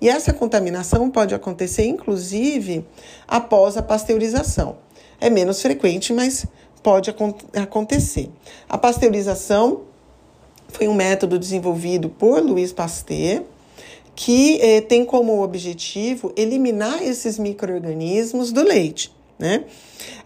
E 0.00 0.08
essa 0.08 0.32
contaminação 0.32 1.10
pode 1.10 1.34
acontecer 1.34 1.86
inclusive 1.86 2.86
após 3.26 3.76
a 3.76 3.82
pasteurização. 3.82 4.76
É 5.20 5.28
menos 5.28 5.60
frequente, 5.60 6.12
mas 6.12 6.46
pode 6.80 7.12
acontecer. 7.54 8.30
A 8.68 8.78
pasteurização 8.78 9.82
foi 10.68 10.86
um 10.86 10.94
método 10.94 11.36
desenvolvido 11.38 12.08
por 12.08 12.40
Louis 12.40 12.72
Pasteur 12.72 13.42
que 14.18 14.58
eh, 14.60 14.80
tem 14.80 15.04
como 15.04 15.44
objetivo 15.44 16.32
eliminar 16.36 17.00
esses 17.04 17.38
micro-organismos 17.38 18.50
do 18.50 18.64
leite. 18.64 19.12
Né? 19.38 19.62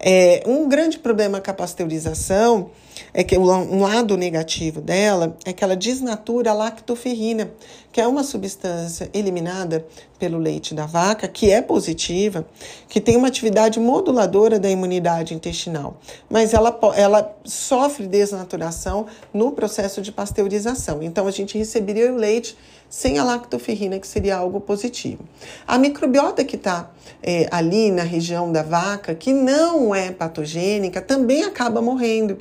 É, 0.00 0.42
um 0.46 0.66
grande 0.66 0.99
problema 0.99 1.42
com 1.42 1.50
a 1.50 1.52
pasteurização 1.52 2.70
é 3.12 3.22
que 3.22 3.37
um 3.37 3.82
lado 3.82 4.16
negativo 4.16 4.80
dela 4.80 5.37
é 5.44 5.52
que 5.52 5.62
ela 5.62 5.76
desnatura 5.76 6.52
a 6.52 6.54
lactoferrina, 6.54 7.50
que 7.92 8.00
é 8.00 8.06
uma 8.06 8.25
substância 8.25 9.11
eliminada 9.12 9.84
pelo 10.18 10.38
leite 10.38 10.75
da 10.75 10.87
vaca, 10.87 11.28
que 11.28 11.50
é 11.50 11.61
positiva, 11.61 12.46
que 12.88 12.99
tem 12.99 13.14
uma 13.14 13.28
atividade 13.28 13.78
moduladora 13.78 14.58
da 14.58 14.70
imunidade 14.70 15.34
intestinal, 15.34 15.99
mas 16.30 16.54
ela, 16.54 16.78
ela 16.96 17.37
sofre 17.44 18.06
desnaturação 18.06 19.06
no 19.34 19.52
processo 19.52 20.00
de 20.00 20.11
pasteurização. 20.11 21.02
Então 21.02 21.26
a 21.26 21.30
gente 21.30 21.58
receberia 21.58 22.11
o 22.11 22.16
leite 22.16 22.56
sem 22.92 23.18
a 23.18 23.25
lactoferrina, 23.25 23.99
que 23.99 24.06
seria 24.06 24.37
algo 24.37 24.61
positivo. 24.61 25.25
A 25.66 25.78
microbiota 25.78 26.44
que 26.44 26.56
está 26.56 26.90
é, 27.22 27.49
ali 27.50 27.90
na 27.90 28.02
região 28.02 28.52
da 28.52 28.62
vaca, 28.62 29.14
que 29.14 29.32
não 29.32 29.94
é 29.94 30.12
patogênica, 30.12 31.00
também 31.00 31.42
acaba 31.42 31.80
morrendo. 31.80 32.37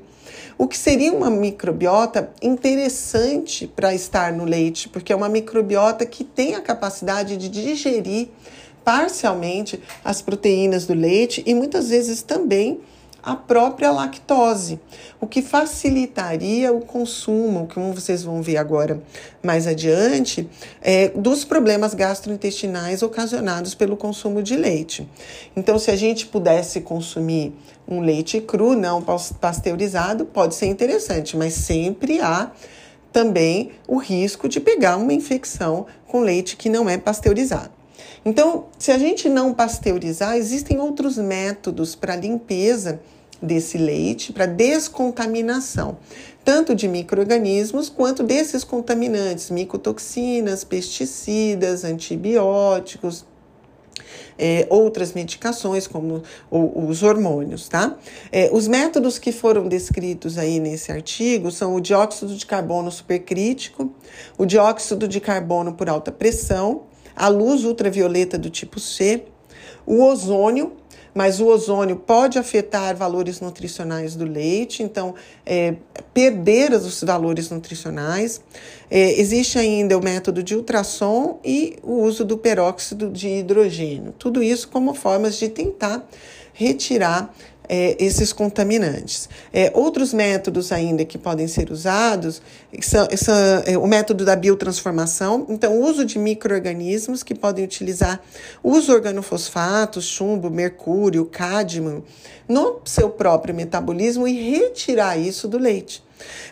O 0.58 0.68
que 0.68 0.78
seria 0.78 1.14
uma 1.14 1.30
microbiota 1.30 2.30
interessante 2.42 3.66
para 3.66 3.96
estar 3.96 4.34
no 4.34 4.44
leite, 4.44 4.90
porque 4.90 5.14
é 5.14 5.16
uma 5.16 5.30
microbiota 5.30 6.06
que 6.06 6.26
tem 6.26 6.54
a 6.54 6.60
capacidade 6.60 7.38
de 7.38 7.48
digerir 7.48 8.28
parcialmente 8.84 9.82
as 10.04 10.22
proteínas 10.22 10.86
do 10.86 10.94
leite 10.94 11.42
e 11.46 11.54
muitas 11.54 11.88
vezes 11.92 12.22
também 12.24 12.82
a 13.24 13.36
própria 13.36 13.92
lactose, 13.92 14.80
o 15.20 15.28
que 15.28 15.42
facilitaria 15.42 16.74
o 16.74 16.82
consumo, 16.82 17.68
como 17.74 17.94
vocês 17.94 18.24
vão 18.24 18.42
ver 18.42 18.58
agora 18.58 19.02
mais 19.44 19.68
adiante, 19.68 20.50
é, 20.82 21.10
dos 21.10 21.46
problemas 21.46 21.94
gastrointestinais 21.94 23.04
ocasionados 23.04 23.76
pelo 23.76 23.96
consumo 23.96 24.42
de 24.42 24.56
leite. 24.56 25.08
Então, 25.56 25.78
se 25.78 25.92
a 25.92 25.96
gente 25.96 26.26
pudesse 26.26 26.82
consumir 26.82 27.54
um 27.88 28.02
leite 28.02 28.42
cru, 28.42 28.76
não 28.76 29.04
pasteurizado, 29.40 30.26
pode 30.26 30.56
ser 30.56 30.68
interessante, 30.68 31.38
mas 31.38 31.54
sempre 31.54 32.20
há 32.22 32.52
também 33.12 33.72
o 33.88 33.98
risco 33.98 34.48
de 34.48 34.60
pegar 34.60 34.98
uma 34.98 35.14
infecção 35.14 35.86
com 36.08 36.22
leite 36.22 36.56
que 36.56 36.70
não 36.70 36.90
é 36.90 36.98
pasteurizado. 36.98 37.81
Então, 38.24 38.66
se 38.78 38.92
a 38.92 38.98
gente 38.98 39.28
não 39.30 39.54
pasteurizar, 39.54 40.36
existem 40.36 40.80
outros 40.80 41.18
métodos 41.18 41.96
para 41.96 42.16
limpeza 42.16 43.00
desse 43.42 43.78
leite, 43.78 44.32
para 44.32 44.46
descontaminação, 44.46 45.98
tanto 46.46 46.76
de 46.76 46.88
micro-organismos 46.88 47.90
quanto 47.90 48.22
desses 48.22 48.64
contaminantes, 48.64 49.50
micotoxinas, 49.50 50.64
pesticidas, 50.64 51.84
antibióticos, 51.84 53.26
é, 54.38 54.66
outras 54.70 55.14
medicações, 55.14 55.88
como 55.88 56.24
os 56.50 57.04
hormônios, 57.04 57.68
tá? 57.68 57.98
É, 58.32 58.50
os 58.52 58.68
métodos 58.68 59.20
que 59.20 59.32
foram 59.32 59.68
descritos 59.68 60.38
aí 60.38 60.60
nesse 60.60 60.92
artigo 60.92 61.52
são 61.52 61.76
o 61.76 61.82
dióxido 61.82 62.36
de 62.36 62.46
carbono 62.46 62.92
supercrítico, 62.92 63.94
o 64.38 64.46
dióxido 64.46 65.08
de 65.08 65.20
carbono 65.20 65.74
por 65.74 65.90
alta 65.90 66.12
pressão, 66.12 66.84
a 67.22 67.28
luz 67.28 67.64
ultravioleta 67.66 68.36
do 68.36 68.50
tipo 68.50 68.80
C, 68.80 69.26
o 69.86 70.02
ozônio, 70.04 70.74
mas 71.14 71.40
o 71.40 71.46
ozônio 71.46 71.98
pode 71.98 72.40
afetar 72.40 72.96
valores 72.96 73.40
nutricionais 73.40 74.16
do 74.16 74.26
leite, 74.26 74.82
então 74.82 75.14
é, 75.46 75.76
perder 76.16 76.72
os 76.72 77.04
valores 77.04 77.52
nutricionais. 77.52 78.42
É, 78.90 79.20
existe 79.20 79.60
ainda 79.60 79.96
o 79.96 80.04
método 80.04 80.42
de 80.42 80.56
ultrassom 80.56 81.40
e 81.46 81.78
o 81.84 82.02
uso 82.02 82.26
do 82.26 82.40
peróxido 82.40 83.08
de 83.08 83.28
hidrogênio. 83.28 84.16
Tudo 84.18 84.42
isso 84.42 84.68
como 84.70 84.96
formas 84.96 85.38
de 85.38 85.48
tentar 85.48 86.04
retirar 86.54 87.32
é, 87.72 87.96
esses 88.04 88.34
contaminantes. 88.34 89.30
É, 89.54 89.72
outros 89.74 90.14
métodos 90.14 90.74
ainda 90.74 91.06
que 91.06 91.18
podem 91.18 91.48
ser 91.48 91.72
usados 91.72 92.42
são, 92.82 93.08
são 93.16 93.36
é, 93.66 93.78
o 93.78 93.88
método 93.88 94.26
da 94.26 94.36
biotransformação, 94.36 95.46
então 95.48 95.80
o 95.80 95.86
uso 95.90 96.04
de 96.04 96.20
micro-organismos 96.20 97.24
que 97.24 97.34
podem 97.34 97.64
utilizar 97.64 98.20
os 98.62 98.90
organofosfatos, 98.90 100.04
chumbo, 100.04 100.50
mercúrio, 100.50 101.26
cádmio, 101.26 102.04
no 102.46 102.82
seu 102.84 103.10
próprio 103.10 103.56
metabolismo 103.56 104.28
e 104.28 104.52
retirar 104.52 105.18
isso 105.18 105.48
do 105.48 105.58
leite. 105.58 106.04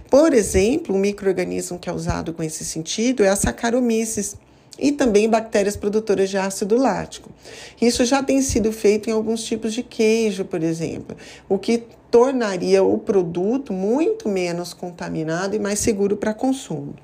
Por 0.09 0.33
exemplo, 0.33 0.95
um 0.95 0.99
microorganismo 0.99 1.77
que 1.77 1.89
é 1.89 1.93
usado 1.93 2.31
com 2.31 2.41
esse 2.41 2.63
sentido 2.63 3.25
é 3.25 3.27
a 3.27 3.35
Saccharomyces, 3.35 4.37
e 4.79 4.91
também 4.91 5.29
bactérias 5.29 5.75
produtoras 5.75 6.29
de 6.29 6.37
ácido 6.37 6.77
lático. 6.77 7.29
Isso 7.81 8.05
já 8.05 8.23
tem 8.23 8.41
sido 8.41 8.71
feito 8.71 9.09
em 9.09 9.13
alguns 9.13 9.43
tipos 9.43 9.73
de 9.73 9.83
queijo, 9.83 10.45
por 10.45 10.63
exemplo, 10.63 11.15
o 11.47 11.57
que 11.57 11.83
tornaria 12.09 12.83
o 12.83 12.97
produto 12.97 13.71
muito 13.71 14.27
menos 14.27 14.73
contaminado 14.73 15.55
e 15.55 15.59
mais 15.59 15.79
seguro 15.79 16.17
para 16.17 16.33
consumo. 16.33 16.95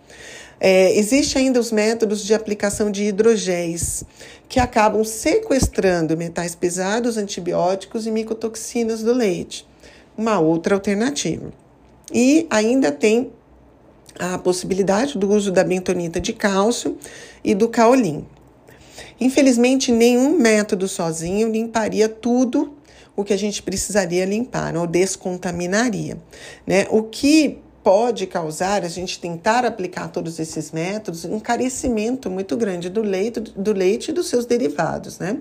É, 0.60 0.98
Existem 0.98 1.48
ainda 1.48 1.60
os 1.60 1.72
métodos 1.72 2.24
de 2.24 2.34
aplicação 2.34 2.89
de 2.89 3.03
hidrogéis, 3.03 4.03
que 4.48 4.60
acabam 4.60 5.03
sequestrando 5.03 6.15
metais 6.15 6.55
pesados, 6.55 7.17
antibióticos 7.17 8.08
e 8.08 8.12
micotoxinas 8.12 9.03
do 9.03 9.13
leite. 9.13 9.67
Uma 10.17 10.39
outra 10.39 10.75
alternativa. 10.75 11.51
E 12.13 12.48
ainda 12.50 12.91
tem 12.91 13.32
a 14.19 14.38
possibilidade 14.38 15.17
do 15.17 15.29
uso 15.29 15.51
da 15.51 15.63
bentonita 15.63 16.19
de 16.19 16.34
cálcio 16.34 16.98
e 17.43 17.53
do 17.53 17.67
caolim. 17.67 18.25
Infelizmente, 19.19 19.91
nenhum 19.91 20.38
método 20.38 20.88
sozinho 20.88 21.50
limparia 21.50 22.10
tudo 22.10 22.74
o 23.15 23.24
que 23.24 23.34
a 23.34 23.38
gente 23.38 23.63
precisaria 23.63 24.25
limpar 24.25 24.75
ou 24.75 24.86
descontaminaria. 24.86 26.17
Né? 26.67 26.86
O 26.89 27.03
que 27.03 27.60
pode 27.86 28.25
causar 28.25 28.84
a 28.84 28.89
gente 28.89 29.19
tentar 29.19 29.63
aplicar 29.63 30.07
todos 30.07 30.39
esses 30.39 30.72
métodos 30.72 31.24
um 31.24 31.36
encarecimento 31.36 32.31
muito 32.31 32.57
grande 32.57 32.89
do 32.89 33.01
leite, 33.01 33.39
do 33.39 33.74
leite 33.74 34.10
e 34.10 34.12
dos 34.12 34.27
seus 34.27 34.45
derivados, 34.45 35.19
né? 35.19 35.39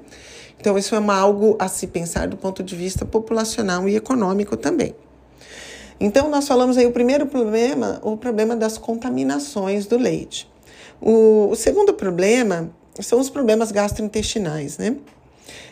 Então, 0.60 0.76
isso 0.78 0.94
é 0.94 0.98
uma, 0.98 1.16
algo 1.16 1.56
a 1.58 1.68
se 1.68 1.86
pensar 1.86 2.28
do 2.28 2.36
ponto 2.36 2.62
de 2.62 2.76
vista 2.76 3.04
populacional 3.04 3.88
e 3.88 3.96
econômico 3.96 4.56
também. 4.56 4.94
Então, 6.00 6.28
nós 6.28 6.46
falamos 6.46 6.76
aí 6.76 6.86
o 6.86 6.92
primeiro 6.92 7.26
problema, 7.26 8.00
o 8.02 8.16
problema 8.16 8.56
das 8.56 8.78
contaminações 8.78 9.86
do 9.86 9.96
leite. 9.96 10.48
O, 11.00 11.48
o 11.50 11.56
segundo 11.56 11.94
problema 11.94 12.70
são 13.00 13.20
os 13.20 13.30
problemas 13.30 13.70
gastrointestinais, 13.70 14.78
né? 14.78 14.96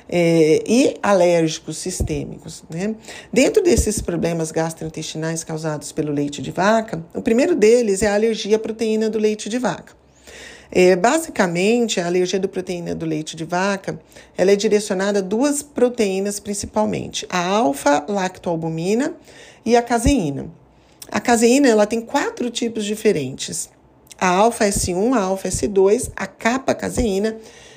É, 0.08 0.62
e 0.66 0.96
alérgicos 1.02 1.78
sistêmicos. 1.78 2.62
Né? 2.68 2.94
Dentro 3.32 3.62
desses 3.62 4.02
problemas 4.02 4.50
gastrointestinais 4.50 5.42
causados 5.42 5.90
pelo 5.90 6.12
leite 6.12 6.42
de 6.42 6.50
vaca, 6.50 7.02
o 7.14 7.22
primeiro 7.22 7.54
deles 7.54 8.02
é 8.02 8.08
a 8.08 8.14
alergia 8.14 8.56
à 8.56 8.58
proteína 8.58 9.08
do 9.08 9.18
leite 9.18 9.48
de 9.48 9.58
vaca. 9.58 10.01
É, 10.74 10.96
basicamente, 10.96 12.00
a 12.00 12.06
alergia 12.06 12.40
da 12.40 12.48
proteína 12.48 12.94
do 12.94 13.04
leite 13.04 13.36
de 13.36 13.44
vaca 13.44 14.00
ela 14.38 14.52
é 14.52 14.56
direcionada 14.56 15.18
a 15.18 15.22
duas 15.22 15.62
proteínas 15.62 16.40
principalmente, 16.40 17.26
a 17.28 17.46
alfa-lactoalbumina 17.46 19.14
e 19.66 19.76
a 19.76 19.82
caseína. 19.82 20.46
A 21.10 21.20
caseína 21.20 21.68
ela 21.68 21.84
tem 21.84 22.00
quatro 22.00 22.48
tipos 22.48 22.86
diferentes: 22.86 23.68
a 24.18 24.28
alfa-S1, 24.28 25.12
a 25.12 25.20
alfa-S2, 25.20 26.10
a 26.16 26.26
capa-caseína 26.26 27.36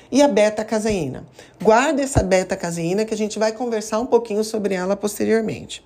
e 0.09 0.21
a 0.21 0.27
beta-caseína. 0.29 1.25
Guarda 1.61 2.01
essa 2.01 2.23
beta-caseína 2.23 3.03
que 3.03 3.13
a 3.13 3.17
gente 3.17 3.37
vai 3.37 3.51
conversar 3.51 3.99
um 3.99 4.05
pouquinho 4.05 4.41
sobre 4.41 4.73
ela 4.73 4.95
posteriormente. 4.95 5.83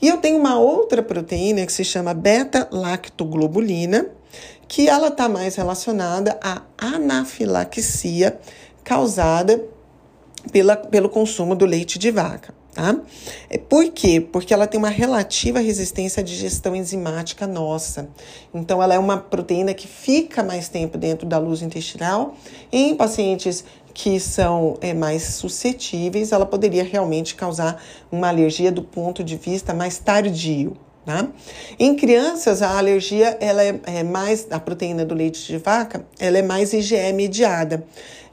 E 0.00 0.06
eu 0.06 0.18
tenho 0.18 0.38
uma 0.38 0.56
outra 0.56 1.02
proteína 1.02 1.66
que 1.66 1.72
se 1.72 1.84
chama 1.84 2.14
beta-lactoglobulina, 2.14 4.06
que 4.68 4.88
ela 4.88 5.08
está 5.08 5.28
mais 5.28 5.56
relacionada 5.56 6.38
à 6.42 6.62
anafilaxia 6.78 8.38
causada 8.84 9.62
pela, 10.50 10.76
pelo 10.76 11.08
consumo 11.08 11.54
do 11.54 11.64
leite 11.64 11.98
de 11.98 12.10
vaca. 12.10 12.54
Tá? 12.74 12.98
É, 13.50 13.58
por 13.58 13.90
quê? 13.90 14.18
Porque 14.18 14.54
ela 14.54 14.66
tem 14.66 14.78
uma 14.78 14.88
relativa 14.88 15.60
resistência 15.60 16.22
à 16.22 16.24
digestão 16.24 16.74
enzimática 16.74 17.46
nossa. 17.46 18.08
Então, 18.52 18.82
ela 18.82 18.94
é 18.94 18.98
uma 18.98 19.18
proteína 19.18 19.74
que 19.74 19.86
fica 19.86 20.42
mais 20.42 20.70
tempo 20.70 20.96
dentro 20.96 21.26
da 21.26 21.36
luz 21.36 21.60
intestinal. 21.60 22.34
Em 22.72 22.96
pacientes 22.96 23.62
que 23.92 24.18
são 24.18 24.78
é, 24.80 24.94
mais 24.94 25.22
suscetíveis, 25.22 26.32
ela 26.32 26.46
poderia 26.46 26.82
realmente 26.82 27.34
causar 27.34 27.82
uma 28.10 28.28
alergia 28.28 28.72
do 28.72 28.82
ponto 28.82 29.22
de 29.22 29.36
vista 29.36 29.74
mais 29.74 29.98
tardio. 29.98 30.74
Tá? 31.04 31.28
Em 31.80 31.96
crianças, 31.96 32.62
a 32.62 32.78
alergia 32.78 33.36
ela 33.40 33.60
é, 33.62 33.80
é, 33.86 34.02
mais 34.04 34.46
a 34.50 34.60
proteína 34.60 35.04
do 35.04 35.16
leite 35.16 35.44
de 35.44 35.58
vaca, 35.58 36.06
ela 36.16 36.38
é 36.38 36.42
mais 36.42 36.72
IgE 36.72 37.12
mediada. 37.12 37.84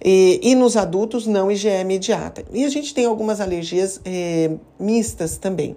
E, 0.03 0.39
e 0.43 0.53
nos 0.53 0.77
adultos, 0.77 1.25
não 1.25 1.51
IgE 1.51 1.83
mediada. 1.83 2.45
E 2.53 2.63
a 2.63 2.69
gente 2.69 2.93
tem 2.93 3.05
algumas 3.05 3.41
alergias 3.41 3.99
é, 4.05 4.51
mistas 4.79 5.37
também. 5.37 5.75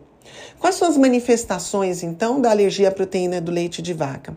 Quais 0.59 0.76
são 0.76 0.87
as 0.87 0.96
manifestações, 0.96 2.02
então, 2.02 2.40
da 2.40 2.50
alergia 2.50 2.88
à 2.88 2.92
proteína 2.92 3.40
do 3.40 3.50
leite 3.50 3.83
de 3.83 3.92
vaca? 3.92 4.37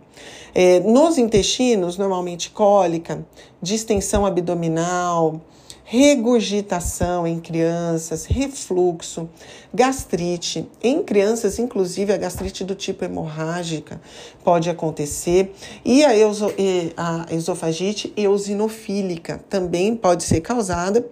É, 0.53 0.79
nos 0.79 1.17
intestinos, 1.17 1.97
normalmente 1.97 2.49
cólica, 2.49 3.25
distensão 3.61 4.25
abdominal, 4.25 5.41
regurgitação 5.85 7.27
em 7.27 7.39
crianças, 7.39 8.25
refluxo, 8.25 9.29
gastrite. 9.71 10.67
Em 10.81 11.03
crianças, 11.03 11.59
inclusive, 11.59 12.11
a 12.11 12.17
gastrite 12.17 12.63
do 12.63 12.73
tipo 12.73 13.05
hemorrágica 13.05 14.01
pode 14.43 14.67
acontecer. 14.69 15.53
E 15.85 16.03
a, 16.03 16.17
exo, 16.17 16.51
a 16.97 17.27
esofagite 17.29 18.11
eosinofílica 18.17 19.39
também 19.47 19.95
pode 19.95 20.23
ser 20.23 20.41
causada 20.41 21.05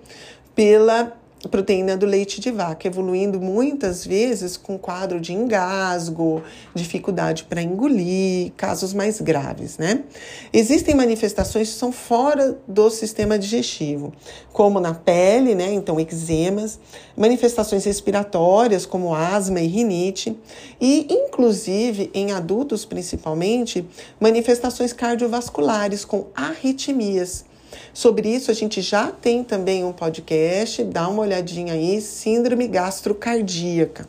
pela 0.55 1.13
proteína 1.49 1.97
do 1.97 2.05
leite 2.05 2.39
de 2.39 2.51
vaca, 2.51 2.87
evoluindo 2.87 3.39
muitas 3.39 4.05
vezes 4.05 4.55
com 4.57 4.77
quadro 4.77 5.19
de 5.19 5.33
engasgo, 5.33 6.41
dificuldade 6.73 7.43
para 7.43 7.61
engolir, 7.61 8.51
casos 8.55 8.93
mais 8.93 9.19
graves, 9.19 9.77
né? 9.77 10.03
Existem 10.51 10.95
manifestações 10.95 11.69
que 11.69 11.75
são 11.75 11.91
fora 11.91 12.57
do 12.67 12.89
sistema 12.89 13.37
digestivo, 13.37 14.13
como 14.51 14.79
na 14.79 14.93
pele, 14.93 15.53
né? 15.55 15.73
Então, 15.73 15.99
eczemas, 15.99 16.79
manifestações 17.15 17.83
respiratórias, 17.85 18.85
como 18.85 19.13
asma 19.13 19.59
e 19.59 19.67
rinite, 19.67 20.37
e 20.79 21.07
inclusive 21.09 22.09
em 22.13 22.31
adultos 22.31 22.85
principalmente, 22.85 23.85
manifestações 24.19 24.93
cardiovasculares 24.93 26.05
com 26.05 26.27
arritmias. 26.35 27.45
Sobre 27.93 28.29
isso, 28.29 28.51
a 28.51 28.53
gente 28.53 28.81
já 28.81 29.11
tem 29.11 29.43
também 29.43 29.83
um 29.83 29.91
podcast, 29.91 30.83
dá 30.83 31.07
uma 31.07 31.21
olhadinha 31.21 31.73
aí, 31.73 32.01
síndrome 32.01 32.67
gastrocardíaca. 32.67 34.07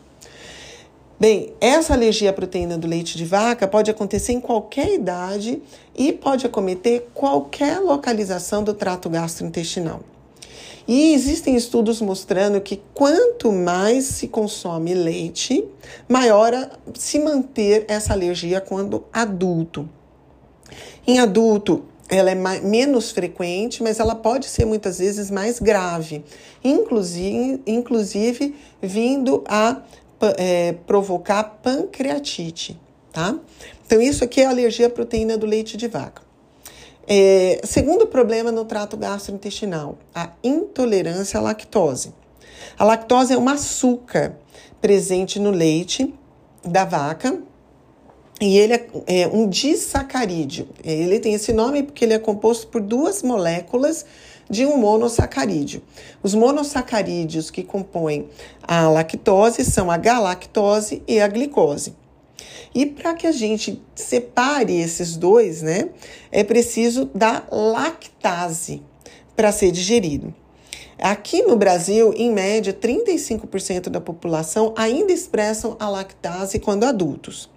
Bem, 1.18 1.55
essa 1.61 1.94
alergia 1.94 2.31
à 2.31 2.33
proteína 2.33 2.77
do 2.77 2.88
leite 2.88 3.16
de 3.16 3.24
vaca 3.24 3.68
pode 3.68 3.90
acontecer 3.90 4.33
em 4.33 4.40
qualquer 4.40 4.92
idade 4.92 5.62
e 5.94 6.12
pode 6.12 6.44
acometer 6.44 7.09
qualquer 7.14 7.79
localização 7.79 8.64
do 8.64 8.74
trato 8.74 9.09
gastrointestinal. 9.09 10.00
E 10.87 11.14
existem 11.14 11.57
estudos 11.57 12.03
mostrando 12.03 12.61
que 12.61 12.83
quanto 12.92 13.50
mais 13.50 14.05
se 14.05 14.29
consome 14.29 14.92
leite, 14.92 15.64
maior 16.07 16.53
se 16.94 17.18
manter 17.18 17.87
essa 17.88 18.12
alergia 18.12 18.61
quando 18.61 19.05
adulto. 19.12 19.88
Em 21.07 21.20
adulto, 21.20 21.85
ela 22.09 22.31
é 22.31 22.35
mais, 22.35 22.62
menos 22.62 23.11
frequente, 23.11 23.83
mas 23.83 23.99
ela 23.99 24.14
pode 24.14 24.47
ser 24.47 24.64
muitas 24.64 24.99
vezes 24.99 25.31
mais 25.31 25.59
grave, 25.59 26.25
inclusive, 26.62 27.62
inclusive 27.67 28.55
vindo 28.81 29.43
a 29.47 29.83
é, 30.37 30.73
provocar 30.87 31.45
pancreatite, 31.62 32.79
tá? 33.12 33.37
Então, 33.87 34.01
isso 34.01 34.25
aqui 34.25 34.40
é 34.40 34.47
alergia 34.47 34.87
à 34.87 34.90
proteína 34.90 35.37
do 35.37 35.47
leite 35.47 35.77
de 35.77 35.88
vaca. 35.88 36.23
É, 37.07 37.61
segundo 37.64 38.07
problema 38.07 38.51
no 38.51 38.64
trato 38.64 38.97
gastrointestinal, 38.97 39.99
a 40.14 40.31
intolerância 40.43 41.38
à 41.38 41.43
lactose. 41.43 42.14
A 42.79 42.85
lactose 42.85 43.35
é 43.35 43.38
um 43.38 43.49
açúcar 43.49 44.37
presente 44.81 45.38
no 45.38 45.51
leite 45.51 46.14
da 46.64 46.85
vaca 46.85 47.38
e 48.40 48.59
ele 48.59 48.75
é, 48.75 48.87
é 49.07 49.29
um 49.29 49.49
disacarídeo. 49.49 50.68
Ele 50.83 51.20
tem 51.20 51.35
esse 51.35 51.53
nome 51.53 51.83
porque 51.83 52.05
ele 52.05 52.14
é 52.14 52.18
composto 52.18 52.66
por 52.66 52.81
duas 52.81 53.23
moléculas 53.23 54.05
de 54.51 54.66
um 54.66 54.77
monossacarídeo. 54.77 55.83
Os 56.23 56.35
monossacarídeos 56.35 57.51
que 57.51 57.62
compõem 57.62 58.29
a 58.62 58.88
lactose 58.88 59.64
são 59.64 59.90
a 59.90 59.97
galactose 59.97 61.03
e 61.07 61.20
a 61.20 61.29
glicose. 61.29 61.94
E 62.75 62.87
para 62.87 63.14
que 63.14 63.27
a 63.27 63.33
gente 63.33 63.81
separe 63.94 64.77
esses 64.77 65.16
dois, 65.16 65.62
né, 65.62 65.90
é 66.33 66.42
preciso 66.42 67.09
da 67.14 67.44
lactase 67.51 68.83
para 69.37 69.53
ser 69.53 69.70
digerido. 69.70 70.35
Aqui 70.99 71.42
no 71.42 71.57
Brasil, 71.57 72.12
em 72.16 72.33
média, 72.33 72.73
35% 72.73 73.88
da 73.88 74.01
população 74.01 74.73
ainda 74.77 75.12
expressam 75.12 75.77
a 75.79 75.88
lactase 75.88 76.59
quando 76.59 76.85
adultos. 76.85 77.49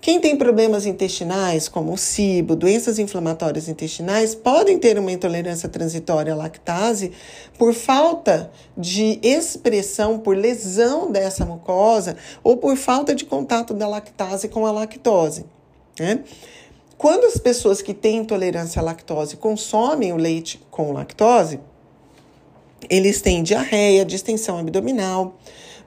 Quem 0.00 0.20
tem 0.20 0.36
problemas 0.36 0.84
intestinais, 0.84 1.68
como 1.68 1.92
o 1.92 1.98
cibo, 1.98 2.54
doenças 2.54 2.98
inflamatórias 2.98 3.68
intestinais, 3.68 4.34
podem 4.34 4.78
ter 4.78 4.98
uma 4.98 5.10
intolerância 5.10 5.68
transitória 5.68 6.32
à 6.32 6.36
lactase 6.36 7.12
por 7.58 7.72
falta 7.72 8.50
de 8.76 9.18
expressão, 9.22 10.18
por 10.18 10.36
lesão 10.36 11.10
dessa 11.10 11.46
mucosa 11.46 12.16
ou 12.42 12.56
por 12.56 12.76
falta 12.76 13.14
de 13.14 13.24
contato 13.24 13.72
da 13.72 13.88
lactase 13.88 14.48
com 14.48 14.66
a 14.66 14.72
lactose. 14.72 15.46
Né? 15.98 16.20
Quando 16.98 17.24
as 17.24 17.38
pessoas 17.38 17.82
que 17.82 17.94
têm 17.94 18.18
intolerância 18.18 18.80
à 18.80 18.84
lactose 18.84 19.36
consomem 19.36 20.12
o 20.12 20.16
leite 20.16 20.60
com 20.70 20.92
lactose, 20.92 21.60
eles 22.88 23.20
têm 23.20 23.42
diarreia, 23.42 24.04
distensão 24.04 24.58
abdominal, 24.58 25.36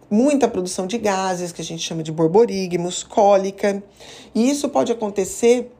muita 0.09 0.47
produção 0.47 0.87
de 0.87 0.97
gases, 0.97 1.51
que 1.51 1.61
a 1.61 1.65
gente 1.65 1.83
chama 1.83 2.03
de 2.03 2.11
borborigmos, 2.11 3.03
cólica. 3.03 3.83
E 4.33 4.49
isso 4.49 4.69
pode 4.69 4.91
acontecer 4.91 5.71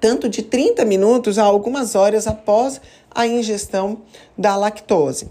tanto 0.00 0.28
de 0.28 0.42
30 0.42 0.84
minutos 0.84 1.38
a 1.38 1.44
algumas 1.44 1.94
horas 1.94 2.26
após 2.26 2.80
a 3.10 3.26
ingestão 3.26 4.02
da 4.36 4.56
lactose. 4.56 5.30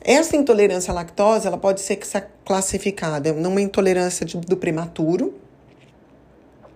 Essa 0.00 0.36
intolerância 0.36 0.90
à 0.90 0.94
lactose 0.94 1.46
ela 1.46 1.56
pode 1.56 1.80
ser 1.80 1.98
classificada 2.44 3.32
numa 3.32 3.60
intolerância 3.60 4.26
de, 4.26 4.36
do 4.36 4.56
prematuro. 4.56 5.34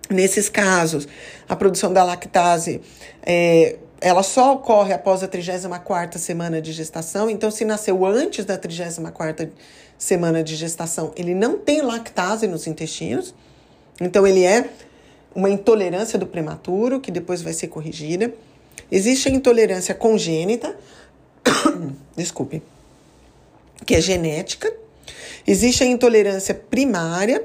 Nesses 0.09 0.49
casos, 0.49 1.07
a 1.47 1.55
produção 1.55 1.93
da 1.93 2.03
lactase 2.03 2.81
é, 3.21 3.77
ela 4.01 4.23
só 4.23 4.53
ocorre 4.53 4.93
após 4.93 5.23
a 5.23 5.27
34ª 5.27 6.17
semana 6.17 6.61
de 6.61 6.71
gestação. 6.71 7.29
Então, 7.29 7.51
se 7.51 7.65
nasceu 7.65 8.05
antes 8.05 8.45
da 8.45 8.57
34ª 8.57 9.49
semana 9.97 10.43
de 10.43 10.55
gestação, 10.55 11.11
ele 11.15 11.35
não 11.35 11.57
tem 11.57 11.81
lactase 11.81 12.47
nos 12.47 12.65
intestinos, 12.67 13.35
então 13.99 14.25
ele 14.25 14.45
é 14.45 14.69
uma 15.35 15.49
intolerância 15.49 16.17
do 16.17 16.25
prematuro, 16.25 17.01
que 17.01 17.11
depois 17.11 17.41
vai 17.41 17.51
ser 17.51 17.67
corrigida. 17.67 18.33
Existe 18.89 19.27
a 19.27 19.31
intolerância 19.31 19.93
congênita, 19.93 20.75
desculpe, 22.15 22.61
que 23.85 23.95
é 23.95 24.01
genética. 24.01 24.73
Existe 25.45 25.83
a 25.83 25.87
intolerância 25.87 26.55
primária, 26.55 27.43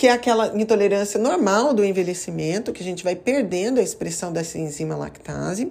que 0.00 0.06
é 0.06 0.12
aquela 0.12 0.58
intolerância 0.58 1.20
normal 1.20 1.74
do 1.74 1.84
envelhecimento, 1.84 2.72
que 2.72 2.82
a 2.82 2.84
gente 2.84 3.04
vai 3.04 3.14
perdendo 3.14 3.78
a 3.78 3.82
expressão 3.82 4.32
dessa 4.32 4.56
enzima 4.56 4.96
lactase. 4.96 5.70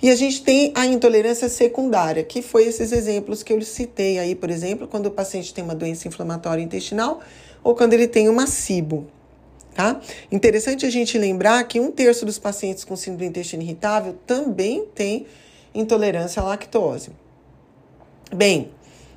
E 0.00 0.08
a 0.08 0.16
gente 0.16 0.42
tem 0.42 0.72
a 0.74 0.86
intolerância 0.86 1.46
secundária, 1.46 2.24
que 2.24 2.40
foi 2.40 2.64
esses 2.64 2.90
exemplos 2.90 3.42
que 3.42 3.52
eu 3.52 3.60
citei 3.60 4.18
aí, 4.18 4.34
por 4.34 4.48
exemplo, 4.48 4.88
quando 4.88 5.08
o 5.08 5.10
paciente 5.10 5.52
tem 5.52 5.62
uma 5.62 5.74
doença 5.74 6.08
inflamatória 6.08 6.62
intestinal 6.62 7.20
ou 7.62 7.74
quando 7.74 7.92
ele 7.92 8.08
tem 8.08 8.30
uma 8.30 8.46
SIBO. 8.46 9.08
Tá? 9.74 10.00
Interessante 10.32 10.86
a 10.86 10.90
gente 10.90 11.18
lembrar 11.18 11.62
que 11.64 11.78
um 11.78 11.90
terço 11.90 12.24
dos 12.24 12.38
pacientes 12.38 12.82
com 12.82 12.96
síndrome 12.96 13.26
do 13.26 13.28
intestino 13.28 13.62
irritável 13.62 14.16
também 14.26 14.86
tem 14.94 15.26
intolerância 15.74 16.40
à 16.40 16.46
lactose. 16.46 17.10
Bem, 18.34 18.70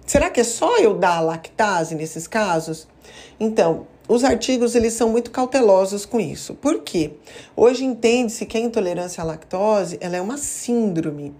será 0.05 0.29
que 0.29 0.41
é 0.41 0.43
só 0.43 0.79
eu 0.79 0.95
dar 0.95 1.21
lactase 1.21 1.95
nesses 1.95 2.27
casos? 2.27 2.89
Então, 3.39 3.87
os 4.09 4.23
artigos 4.23 4.73
eles 4.73 4.93
são 4.93 5.09
muito 5.09 5.29
cautelosos 5.29 6.03
com 6.03 6.19
isso. 6.19 6.55
Por 6.55 6.79
quê? 6.81 7.11
Hoje 7.55 7.85
entende-se 7.85 8.43
que 8.47 8.57
a 8.57 8.59
intolerância 8.59 9.21
à 9.21 9.23
lactose 9.23 9.99
ela 10.01 10.17
é 10.17 10.21
uma 10.21 10.35
síndrome 10.35 11.35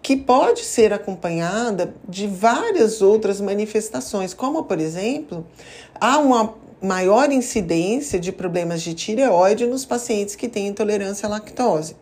que 0.00 0.16
pode 0.16 0.64
ser 0.64 0.94
acompanhada 0.94 1.94
de 2.08 2.26
várias 2.26 3.02
outras 3.02 3.38
manifestações, 3.38 4.32
como 4.32 4.64
por 4.64 4.80
exemplo, 4.80 5.46
há 6.00 6.16
uma 6.18 6.54
maior 6.80 7.30
incidência 7.30 8.18
de 8.18 8.32
problemas 8.32 8.80
de 8.80 8.94
tireoide 8.94 9.66
nos 9.66 9.84
pacientes 9.84 10.34
que 10.34 10.48
têm 10.48 10.68
intolerância 10.68 11.26
à 11.26 11.30
lactose. 11.30 11.96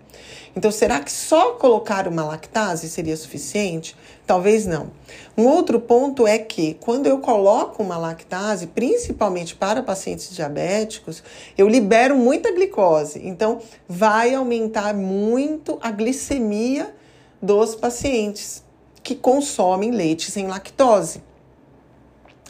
Então, 0.56 0.70
será 0.70 1.00
que 1.00 1.10
só 1.10 1.52
colocar 1.52 2.06
uma 2.06 2.24
lactase 2.24 2.88
seria 2.88 3.16
suficiente? 3.16 3.96
Talvez 4.24 4.64
não. 4.66 4.92
Um 5.36 5.46
outro 5.46 5.80
ponto 5.80 6.26
é 6.26 6.38
que, 6.38 6.74
quando 6.74 7.06
eu 7.06 7.18
coloco 7.18 7.82
uma 7.82 7.96
lactase, 7.96 8.68
principalmente 8.68 9.56
para 9.56 9.82
pacientes 9.82 10.34
diabéticos, 10.34 11.24
eu 11.58 11.68
libero 11.68 12.16
muita 12.16 12.52
glicose. 12.52 13.20
Então, 13.24 13.60
vai 13.88 14.34
aumentar 14.34 14.94
muito 14.94 15.76
a 15.82 15.90
glicemia 15.90 16.94
dos 17.42 17.74
pacientes 17.74 18.62
que 19.02 19.14
consomem 19.14 19.90
leite 19.90 20.30
sem 20.30 20.46
lactose. 20.46 21.20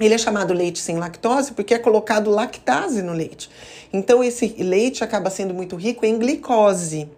Ele 0.00 0.14
é 0.14 0.18
chamado 0.18 0.52
leite 0.52 0.80
sem 0.80 0.96
lactose 0.96 1.52
porque 1.52 1.74
é 1.74 1.78
colocado 1.78 2.30
lactase 2.30 3.00
no 3.00 3.12
leite. 3.12 3.48
Então, 3.92 4.24
esse 4.24 4.48
leite 4.58 5.04
acaba 5.04 5.30
sendo 5.30 5.54
muito 5.54 5.76
rico 5.76 6.04
em 6.04 6.18
glicose. 6.18 7.08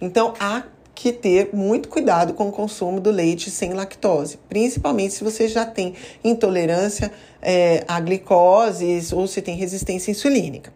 Então, 0.00 0.34
há 0.38 0.64
que 0.94 1.12
ter 1.12 1.50
muito 1.52 1.88
cuidado 1.88 2.32
com 2.32 2.48
o 2.48 2.52
consumo 2.52 3.00
do 3.00 3.10
leite 3.10 3.50
sem 3.50 3.74
lactose, 3.74 4.38
principalmente 4.48 5.12
se 5.12 5.22
você 5.22 5.46
já 5.46 5.66
tem 5.66 5.94
intolerância 6.24 7.12
é, 7.42 7.84
à 7.86 8.00
glicose 8.00 9.14
ou 9.14 9.26
se 9.26 9.42
tem 9.42 9.56
resistência 9.56 10.10
insulínica. 10.10 10.72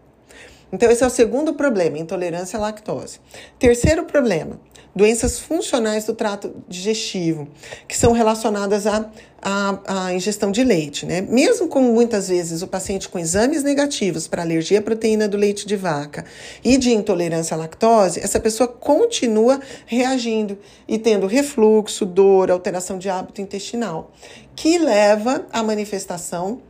Então, 0.72 0.90
esse 0.90 1.02
é 1.02 1.06
o 1.06 1.10
segundo 1.10 1.54
problema, 1.54 1.98
intolerância 1.98 2.56
à 2.56 2.60
lactose. 2.60 3.18
Terceiro 3.58 4.04
problema, 4.04 4.60
doenças 4.94 5.38
funcionais 5.38 6.04
do 6.04 6.14
trato 6.14 6.54
digestivo, 6.68 7.48
que 7.88 7.96
são 7.96 8.12
relacionadas 8.12 8.86
à, 8.86 9.10
à, 9.42 10.06
à, 10.06 10.14
ingestão 10.14 10.50
de 10.52 10.62
leite. 10.62 11.06
Né? 11.06 11.20
Mesmo 11.22 11.68
com 11.68 11.80
muitas 11.80 12.28
vezes 12.28 12.62
o 12.62 12.68
paciente 12.68 13.08
com 13.08 13.18
exames 13.18 13.62
negativos 13.62 14.28
para 14.28 14.42
alergia 14.42 14.78
à 14.78 14.82
proteína 14.82 15.28
do 15.28 15.36
leite 15.36 15.66
de 15.66 15.76
vaca 15.76 16.24
e 16.62 16.76
de 16.76 16.92
intolerância 16.92 17.54
à 17.54 17.58
lactose, 17.58 18.20
essa 18.20 18.38
pessoa 18.38 18.68
continua 18.68 19.60
reagindo 19.86 20.58
e 20.86 20.98
tendo 20.98 21.26
refluxo, 21.26 22.04
dor, 22.06 22.50
alteração 22.50 22.98
de 22.98 23.08
hábito 23.08 23.40
intestinal, 23.40 24.12
que 24.54 24.78
leva 24.78 25.46
à 25.52 25.62
manifestação 25.62 26.60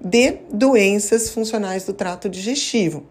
de 0.00 0.38
doenças 0.52 1.30
funcionais 1.30 1.84
do 1.84 1.92
trato 1.92 2.28
digestivo. 2.28 3.04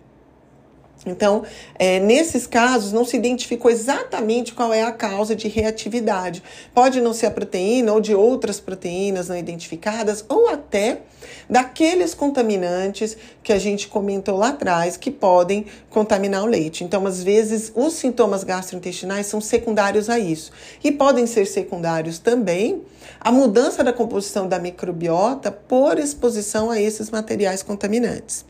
Então, 1.06 1.44
é, 1.76 2.00
nesses 2.00 2.48
casos, 2.48 2.92
não 2.92 3.06
se 3.06 3.16
identificou 3.16 3.70
exatamente 3.70 4.54
qual 4.54 4.74
é 4.74 4.84
a 4.84 4.92
causa 4.92 5.36
de 5.36 5.48
reatividade. 5.48 6.44
Pode 6.74 7.00
não 7.00 7.14
ser 7.14 7.28
a 7.28 7.32
proteína 7.32 7.94
ou 7.94 8.02
de 8.02 8.16
outras 8.16 8.60
proteínas 8.60 9.30
não 9.30 9.38
identificadas, 9.38 10.26
ou 10.28 10.50
até 10.50 11.02
daqueles 11.50 12.14
contaminantes 12.14 13.18
que 13.44 13.54
a 13.54 13.60
gente 13.60 13.88
comentou 13.88 14.38
lá 14.38 14.50
atrás 14.50 14.98
que 14.98 15.12
podem 15.12 15.66
contaminar 15.90 16.44
o 16.44 16.48
leite. 16.48 16.84
Então, 16.84 17.06
às 17.06 17.24
vezes, 17.24 17.72
os 17.76 17.94
sintomas 17.94 18.44
gastrointestinais 18.44 19.28
são 19.28 19.40
secundários 19.40 20.10
a 20.10 20.20
isso. 20.20 20.52
E 20.84 20.92
podem 20.92 21.26
ser 21.26 21.46
secundários 21.46 22.20
também 22.20 22.82
a 23.20 23.32
mudança 23.32 23.84
da 23.84 23.94
composição 23.94 24.48
da 24.48 24.60
microbiota 24.60 25.52
por 25.52 25.98
exposição 25.98 26.70
a 26.70 26.80
esses 26.80 27.10
materiais 27.10 27.64
contaminantes. 27.64 28.46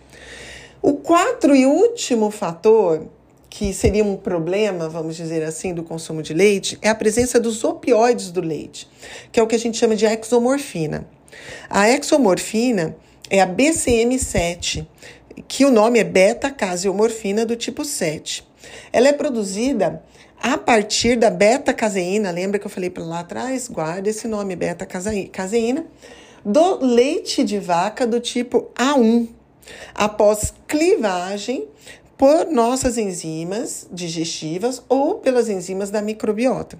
O 0.81 0.93
quarto 0.93 1.55
e 1.55 1.65
último 1.65 2.29
fator, 2.29 3.07
que 3.49 3.73
seria 3.73 4.03
um 4.03 4.15
problema, 4.15 4.87
vamos 4.87 5.15
dizer 5.15 5.43
assim, 5.43 5.73
do 5.73 5.83
consumo 5.83 6.21
de 6.21 6.33
leite, 6.33 6.77
é 6.81 6.89
a 6.89 6.95
presença 6.95 7.39
dos 7.39 7.63
opioides 7.63 8.31
do 8.31 8.41
leite, 8.41 8.87
que 9.31 9.39
é 9.39 9.43
o 9.43 9.47
que 9.47 9.55
a 9.55 9.59
gente 9.59 9.77
chama 9.77 9.95
de 9.95 10.05
exomorfina. 10.05 11.07
A 11.69 11.89
exomorfina 11.89 12.95
é 13.29 13.41
a 13.41 13.47
BCM7, 13.47 14.85
que 15.47 15.65
o 15.65 15.71
nome 15.71 15.99
é 15.99 16.03
beta-caseomorfina 16.03 17.45
do 17.45 17.55
tipo 17.55 17.83
7. 17.83 18.47
Ela 18.93 19.07
é 19.07 19.13
produzida 19.13 20.03
a 20.39 20.57
partir 20.57 21.17
da 21.17 21.31
beta-caseína, 21.31 22.29
lembra 22.29 22.59
que 22.59 22.67
eu 22.67 22.71
falei 22.71 22.89
para 22.89 23.03
lá 23.03 23.21
atrás? 23.21 23.67
Guarda 23.67 24.09
esse 24.09 24.27
nome, 24.27 24.55
beta-caseína, 24.55 25.85
do 26.45 26.85
leite 26.85 27.43
de 27.43 27.57
vaca 27.57 28.05
do 28.05 28.19
tipo 28.19 28.69
A1, 28.75 29.27
após 29.93 30.53
clivagem 30.67 31.67
por 32.17 32.47
nossas 32.51 32.97
enzimas 32.97 33.87
digestivas 33.91 34.81
ou 34.89 35.15
pelas 35.15 35.49
enzimas 35.49 35.91
da 35.91 36.01
microbiota. 36.01 36.77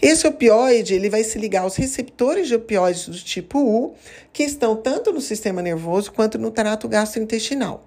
Esse 0.00 0.26
opioide 0.26 0.94
ele 0.94 1.08
vai 1.08 1.24
se 1.24 1.38
ligar 1.38 1.62
aos 1.62 1.76
receptores 1.76 2.48
de 2.48 2.54
opioides 2.54 3.08
do 3.08 3.16
tipo 3.16 3.58
U, 3.58 3.94
que 4.32 4.42
estão 4.42 4.76
tanto 4.76 5.10
no 5.10 5.22
sistema 5.22 5.62
nervoso 5.62 6.12
quanto 6.12 6.38
no 6.38 6.50
trato 6.50 6.86
gastrointestinal. 6.86 7.82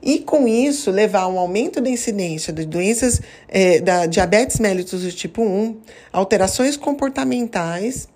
E 0.00 0.20
com 0.20 0.46
isso 0.46 0.90
levar 0.90 1.22
a 1.22 1.28
um 1.28 1.38
aumento 1.38 1.80
da 1.80 1.90
incidência 1.90 2.52
de 2.52 2.64
doenças 2.64 3.20
é, 3.48 3.80
da 3.80 4.06
diabetes 4.06 4.60
mellitus 4.60 5.02
do 5.02 5.10
tipo 5.10 5.42
1, 5.42 5.80
alterações 6.12 6.76
comportamentais 6.76 8.08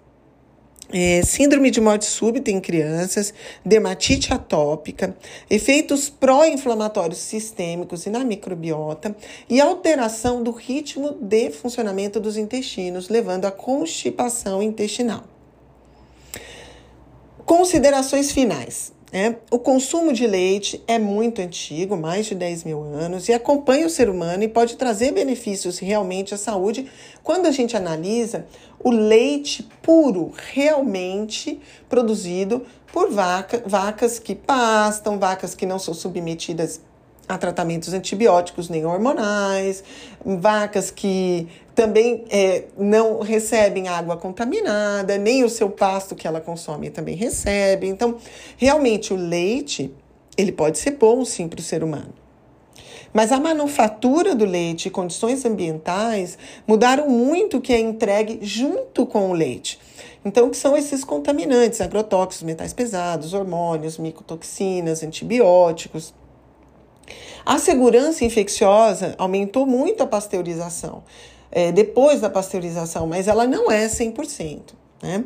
é, 0.92 1.22
síndrome 1.22 1.70
de 1.70 1.80
morte 1.80 2.04
súbita 2.04 2.50
em 2.50 2.60
crianças, 2.60 3.32
dermatite 3.64 4.32
atópica, 4.32 5.16
efeitos 5.48 6.08
pró-inflamatórios 6.08 7.18
sistêmicos 7.18 8.06
e 8.06 8.10
na 8.10 8.24
microbiota 8.24 9.14
e 9.48 9.60
alteração 9.60 10.42
do 10.42 10.50
ritmo 10.50 11.12
de 11.20 11.50
funcionamento 11.50 12.20
dos 12.20 12.36
intestinos, 12.36 13.08
levando 13.08 13.46
à 13.46 13.50
constipação 13.50 14.62
intestinal. 14.62 15.24
Considerações 17.44 18.30
finais. 18.30 18.92
É, 19.12 19.34
o 19.50 19.58
consumo 19.58 20.12
de 20.12 20.24
leite 20.24 20.82
é 20.86 20.96
muito 20.96 21.42
antigo, 21.42 21.96
mais 21.96 22.26
de 22.26 22.34
10 22.34 22.62
mil 22.62 22.82
anos, 22.82 23.28
e 23.28 23.32
acompanha 23.32 23.86
o 23.86 23.90
ser 23.90 24.08
humano 24.08 24.44
e 24.44 24.48
pode 24.48 24.76
trazer 24.76 25.10
benefícios 25.10 25.80
realmente 25.80 26.32
à 26.32 26.36
saúde. 26.36 26.88
Quando 27.22 27.46
a 27.46 27.50
gente 27.50 27.76
analisa 27.76 28.46
o 28.78 28.90
leite 28.90 29.68
puro, 29.82 30.32
realmente 30.52 31.60
produzido 31.88 32.64
por 32.92 33.10
vaca, 33.10 33.62
vacas 33.66 34.20
que 34.20 34.34
pastam, 34.34 35.18
vacas 35.18 35.56
que 35.56 35.66
não 35.66 35.78
são 35.78 35.92
submetidas 35.92 36.80
a 37.30 37.38
tratamentos 37.38 37.94
antibióticos 37.94 38.68
nem 38.68 38.84
hormonais, 38.84 39.84
vacas 40.24 40.90
que 40.90 41.46
também 41.76 42.24
é, 42.28 42.64
não 42.76 43.20
recebem 43.20 43.86
água 43.86 44.16
contaminada, 44.16 45.16
nem 45.16 45.44
o 45.44 45.48
seu 45.48 45.70
pasto 45.70 46.16
que 46.16 46.26
ela 46.26 46.40
consome 46.40 46.90
também 46.90 47.14
recebe. 47.14 47.86
Então, 47.86 48.16
realmente 48.56 49.14
o 49.14 49.16
leite, 49.16 49.94
ele 50.36 50.50
pode 50.50 50.76
ser 50.78 50.92
bom 50.92 51.24
sim 51.24 51.46
para 51.46 51.60
o 51.60 51.62
ser 51.62 51.84
humano. 51.84 52.12
Mas 53.12 53.30
a 53.30 53.38
manufatura 53.38 54.34
do 54.34 54.44
leite 54.44 54.86
e 54.86 54.90
condições 54.90 55.44
ambientais 55.44 56.36
mudaram 56.66 57.08
muito 57.08 57.58
o 57.58 57.60
que 57.60 57.72
é 57.72 57.78
entregue 57.78 58.40
junto 58.42 59.06
com 59.06 59.30
o 59.30 59.32
leite. 59.32 59.78
Então, 60.24 60.48
o 60.48 60.50
que 60.50 60.56
são 60.56 60.76
esses 60.76 61.04
contaminantes, 61.04 61.80
agrotóxicos, 61.80 62.42
metais 62.42 62.72
pesados, 62.72 63.34
hormônios, 63.34 63.98
micotoxinas, 63.98 65.04
antibióticos. 65.04 66.12
A 67.44 67.58
segurança 67.58 68.24
infecciosa 68.24 69.14
aumentou 69.18 69.66
muito 69.66 70.02
a 70.02 70.06
pasteurização, 70.06 71.02
é, 71.50 71.72
depois 71.72 72.20
da 72.20 72.30
pasteurização, 72.30 73.06
mas 73.06 73.28
ela 73.28 73.46
não 73.46 73.70
é 73.70 73.86
100%. 73.86 74.74
Né? 75.02 75.24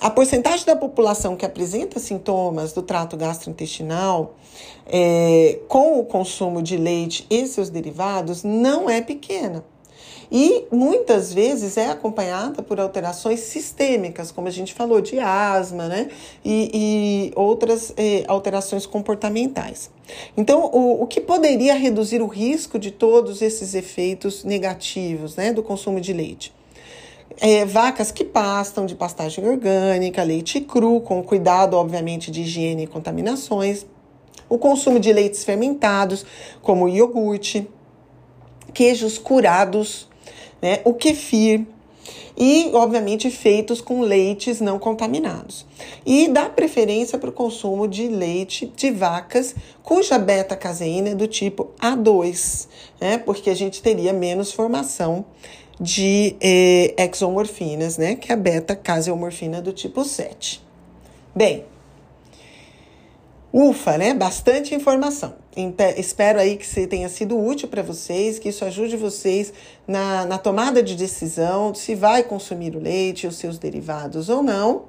A 0.00 0.10
porcentagem 0.10 0.66
da 0.66 0.76
população 0.76 1.36
que 1.36 1.46
apresenta 1.46 1.98
sintomas 1.98 2.72
do 2.72 2.82
trato 2.82 3.16
gastrointestinal 3.16 4.34
é, 4.86 5.60
com 5.68 5.98
o 5.98 6.04
consumo 6.04 6.62
de 6.62 6.76
leite 6.76 7.26
e 7.30 7.46
seus 7.46 7.70
derivados 7.70 8.42
não 8.42 8.90
é 8.90 9.00
pequena. 9.00 9.64
E 10.30 10.66
muitas 10.72 11.32
vezes 11.32 11.76
é 11.76 11.88
acompanhada 11.88 12.62
por 12.62 12.80
alterações 12.80 13.40
sistêmicas, 13.40 14.30
como 14.30 14.48
a 14.48 14.50
gente 14.50 14.74
falou, 14.74 15.00
de 15.00 15.18
asma, 15.18 15.88
né? 15.88 16.08
E, 16.44 16.70
e 16.74 17.32
outras 17.36 17.92
eh, 17.96 18.24
alterações 18.26 18.86
comportamentais. 18.86 19.90
Então, 20.36 20.66
o, 20.72 21.02
o 21.02 21.06
que 21.06 21.20
poderia 21.20 21.74
reduzir 21.74 22.20
o 22.20 22.26
risco 22.26 22.78
de 22.78 22.90
todos 22.90 23.42
esses 23.42 23.74
efeitos 23.74 24.44
negativos, 24.44 25.36
né, 25.36 25.52
do 25.52 25.62
consumo 25.62 26.00
de 26.00 26.12
leite? 26.12 26.52
É, 27.38 27.64
vacas 27.66 28.10
que 28.10 28.24
pastam 28.24 28.86
de 28.86 28.94
pastagem 28.94 29.46
orgânica, 29.46 30.22
leite 30.22 30.60
cru, 30.60 31.00
com 31.00 31.22
cuidado, 31.22 31.74
obviamente, 31.76 32.30
de 32.30 32.42
higiene 32.42 32.84
e 32.84 32.86
contaminações. 32.86 33.84
O 34.48 34.58
consumo 34.58 34.98
de 34.98 35.12
leites 35.12 35.44
fermentados, 35.44 36.24
como 36.62 36.88
iogurte, 36.88 37.68
queijos 38.72 39.18
curados, 39.18 40.08
né, 40.66 40.80
o 40.84 40.92
kefir 40.92 41.64
e, 42.36 42.70
obviamente, 42.74 43.30
feitos 43.30 43.80
com 43.80 44.00
leites 44.00 44.60
não 44.60 44.80
contaminados. 44.80 45.64
E 46.04 46.26
dá 46.26 46.46
preferência 46.50 47.18
para 47.18 47.30
o 47.30 47.32
consumo 47.32 47.86
de 47.86 48.08
leite 48.08 48.66
de 48.76 48.90
vacas 48.90 49.54
cuja 49.80 50.18
beta-caseína 50.18 51.10
é 51.10 51.14
do 51.14 51.28
tipo 51.28 51.70
A2, 51.80 52.66
né, 53.00 53.16
porque 53.18 53.48
a 53.48 53.54
gente 53.54 53.80
teria 53.80 54.12
menos 54.12 54.50
formação 54.50 55.24
de 55.80 56.34
eh, 56.40 56.94
exomorfinas, 56.98 57.96
né, 57.96 58.16
que 58.16 58.32
é 58.32 58.34
a 58.34 58.36
beta-caseomorfina 58.36 59.62
do 59.62 59.72
tipo 59.72 60.04
7. 60.04 60.60
Bem, 61.32 61.64
Ufa, 63.58 63.96
né? 63.96 64.12
Bastante 64.12 64.74
informação. 64.74 65.34
Espero 65.96 66.38
aí 66.38 66.58
que 66.58 66.86
tenha 66.86 67.08
sido 67.08 67.42
útil 67.42 67.68
para 67.68 67.82
vocês, 67.82 68.38
que 68.38 68.50
isso 68.50 68.62
ajude 68.66 68.98
vocês 68.98 69.50
na, 69.88 70.26
na 70.26 70.36
tomada 70.36 70.82
de 70.82 70.94
decisão 70.94 71.74
se 71.74 71.94
vai 71.94 72.22
consumir 72.22 72.76
o 72.76 72.78
leite, 72.78 73.26
os 73.26 73.36
seus 73.36 73.56
derivados 73.56 74.28
ou 74.28 74.42
não. 74.42 74.82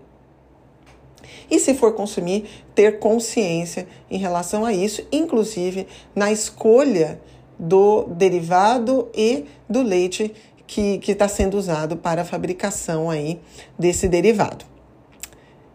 E 1.49 1.59
se 1.59 1.75
for 1.75 1.93
consumir, 1.93 2.43
ter 2.75 2.99
consciência 2.99 3.87
em 4.11 4.17
relação 4.17 4.65
a 4.65 4.73
isso, 4.73 5.01
inclusive 5.13 5.87
na 6.13 6.29
escolha 6.29 7.21
do 7.57 8.03
derivado 8.07 9.07
e 9.15 9.45
do 9.69 9.81
leite 9.81 10.33
que 10.67 10.99
está 11.07 11.29
sendo 11.29 11.57
usado 11.57 11.95
para 11.95 12.23
a 12.23 12.25
fabricação 12.25 13.09
aí 13.09 13.39
desse 13.79 14.09
derivado. 14.09 14.65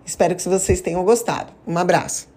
Espero 0.04 0.36
que 0.36 0.46
vocês 0.46 0.82
tenham 0.82 1.02
gostado. 1.02 1.54
Um 1.66 1.78
abraço. 1.78 2.31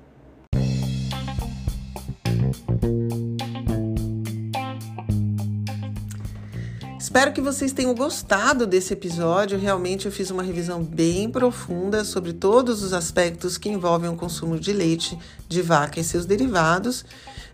Espero 7.15 7.32
que 7.32 7.39
vocês 7.39 7.71
tenham 7.71 7.95
gostado 7.95 8.67
desse 8.67 8.91
episódio. 8.91 9.58
Realmente 9.58 10.06
eu 10.06 10.12
fiz 10.12 10.30
uma 10.32 10.43
revisão 10.43 10.84
bem 10.84 11.30
profunda 11.30 12.04
sobre 12.04 12.34
todos 12.34 12.84
os 12.84 12.91
aspectos 12.91 13.58
que 13.58 13.69
envolvem 13.69 14.10
o 14.10 14.17
consumo 14.17 14.60
de 14.60 14.73
leite 14.73 15.17
de 15.47 15.62
vaca 15.62 15.97
e 15.97 16.04
seus 16.04 16.25
derivados. 16.25 17.06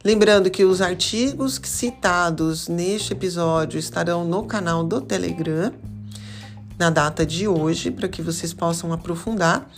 Lembrando 0.03 0.49
que 0.49 0.65
os 0.65 0.81
artigos 0.81 1.61
citados 1.63 2.67
neste 2.67 3.13
episódio 3.13 3.77
estarão 3.77 4.25
no 4.25 4.45
canal 4.45 4.83
do 4.83 4.99
Telegram 4.99 5.71
na 6.75 6.89
data 6.89 7.23
de 7.23 7.47
hoje, 7.47 7.91
para 7.91 8.09
que 8.09 8.23
vocês 8.23 8.55
possam 8.55 8.91
aprofundar. 8.91 9.69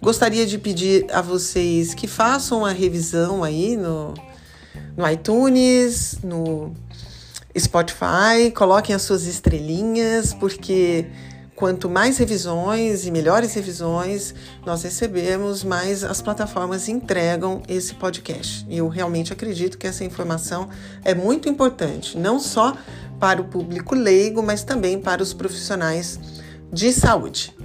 Gostaria 0.00 0.46
de 0.46 0.56
pedir 0.56 1.04
a 1.12 1.20
vocês 1.20 1.92
que 1.92 2.06
façam 2.06 2.64
a 2.64 2.72
revisão 2.72 3.44
aí 3.44 3.76
no, 3.76 4.14
no 4.96 5.06
iTunes, 5.06 6.20
no 6.24 6.74
Spotify, 7.58 8.50
coloquem 8.54 8.94
as 8.94 9.02
suas 9.02 9.26
estrelinhas, 9.26 10.34
porque 10.34 11.06
quanto 11.54 11.88
mais 11.88 12.18
revisões 12.18 13.06
e 13.06 13.10
melhores 13.10 13.54
revisões 13.54 14.34
nós 14.64 14.82
recebemos, 14.82 15.64
mais 15.64 16.04
as 16.04 16.20
plataformas 16.20 16.88
entregam 16.88 17.62
esse 17.66 17.94
podcast. 17.94 18.66
E 18.68 18.76
eu 18.76 18.88
realmente 18.88 19.32
acredito 19.32 19.78
que 19.78 19.86
essa 19.86 20.04
informação 20.04 20.68
é 21.02 21.14
muito 21.14 21.48
importante, 21.48 22.18
não 22.18 22.38
só 22.38 22.76
para 23.18 23.40
o 23.40 23.44
público 23.44 23.94
leigo, 23.94 24.42
mas 24.42 24.62
também 24.62 25.00
para 25.00 25.22
os 25.22 25.32
profissionais 25.32 26.20
de 26.70 26.92
saúde. 26.92 27.56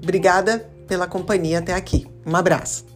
Obrigada 0.00 0.70
pela 0.86 1.06
companhia 1.06 1.58
até 1.58 1.74
aqui. 1.74 2.06
Um 2.24 2.36
abraço. 2.36 2.91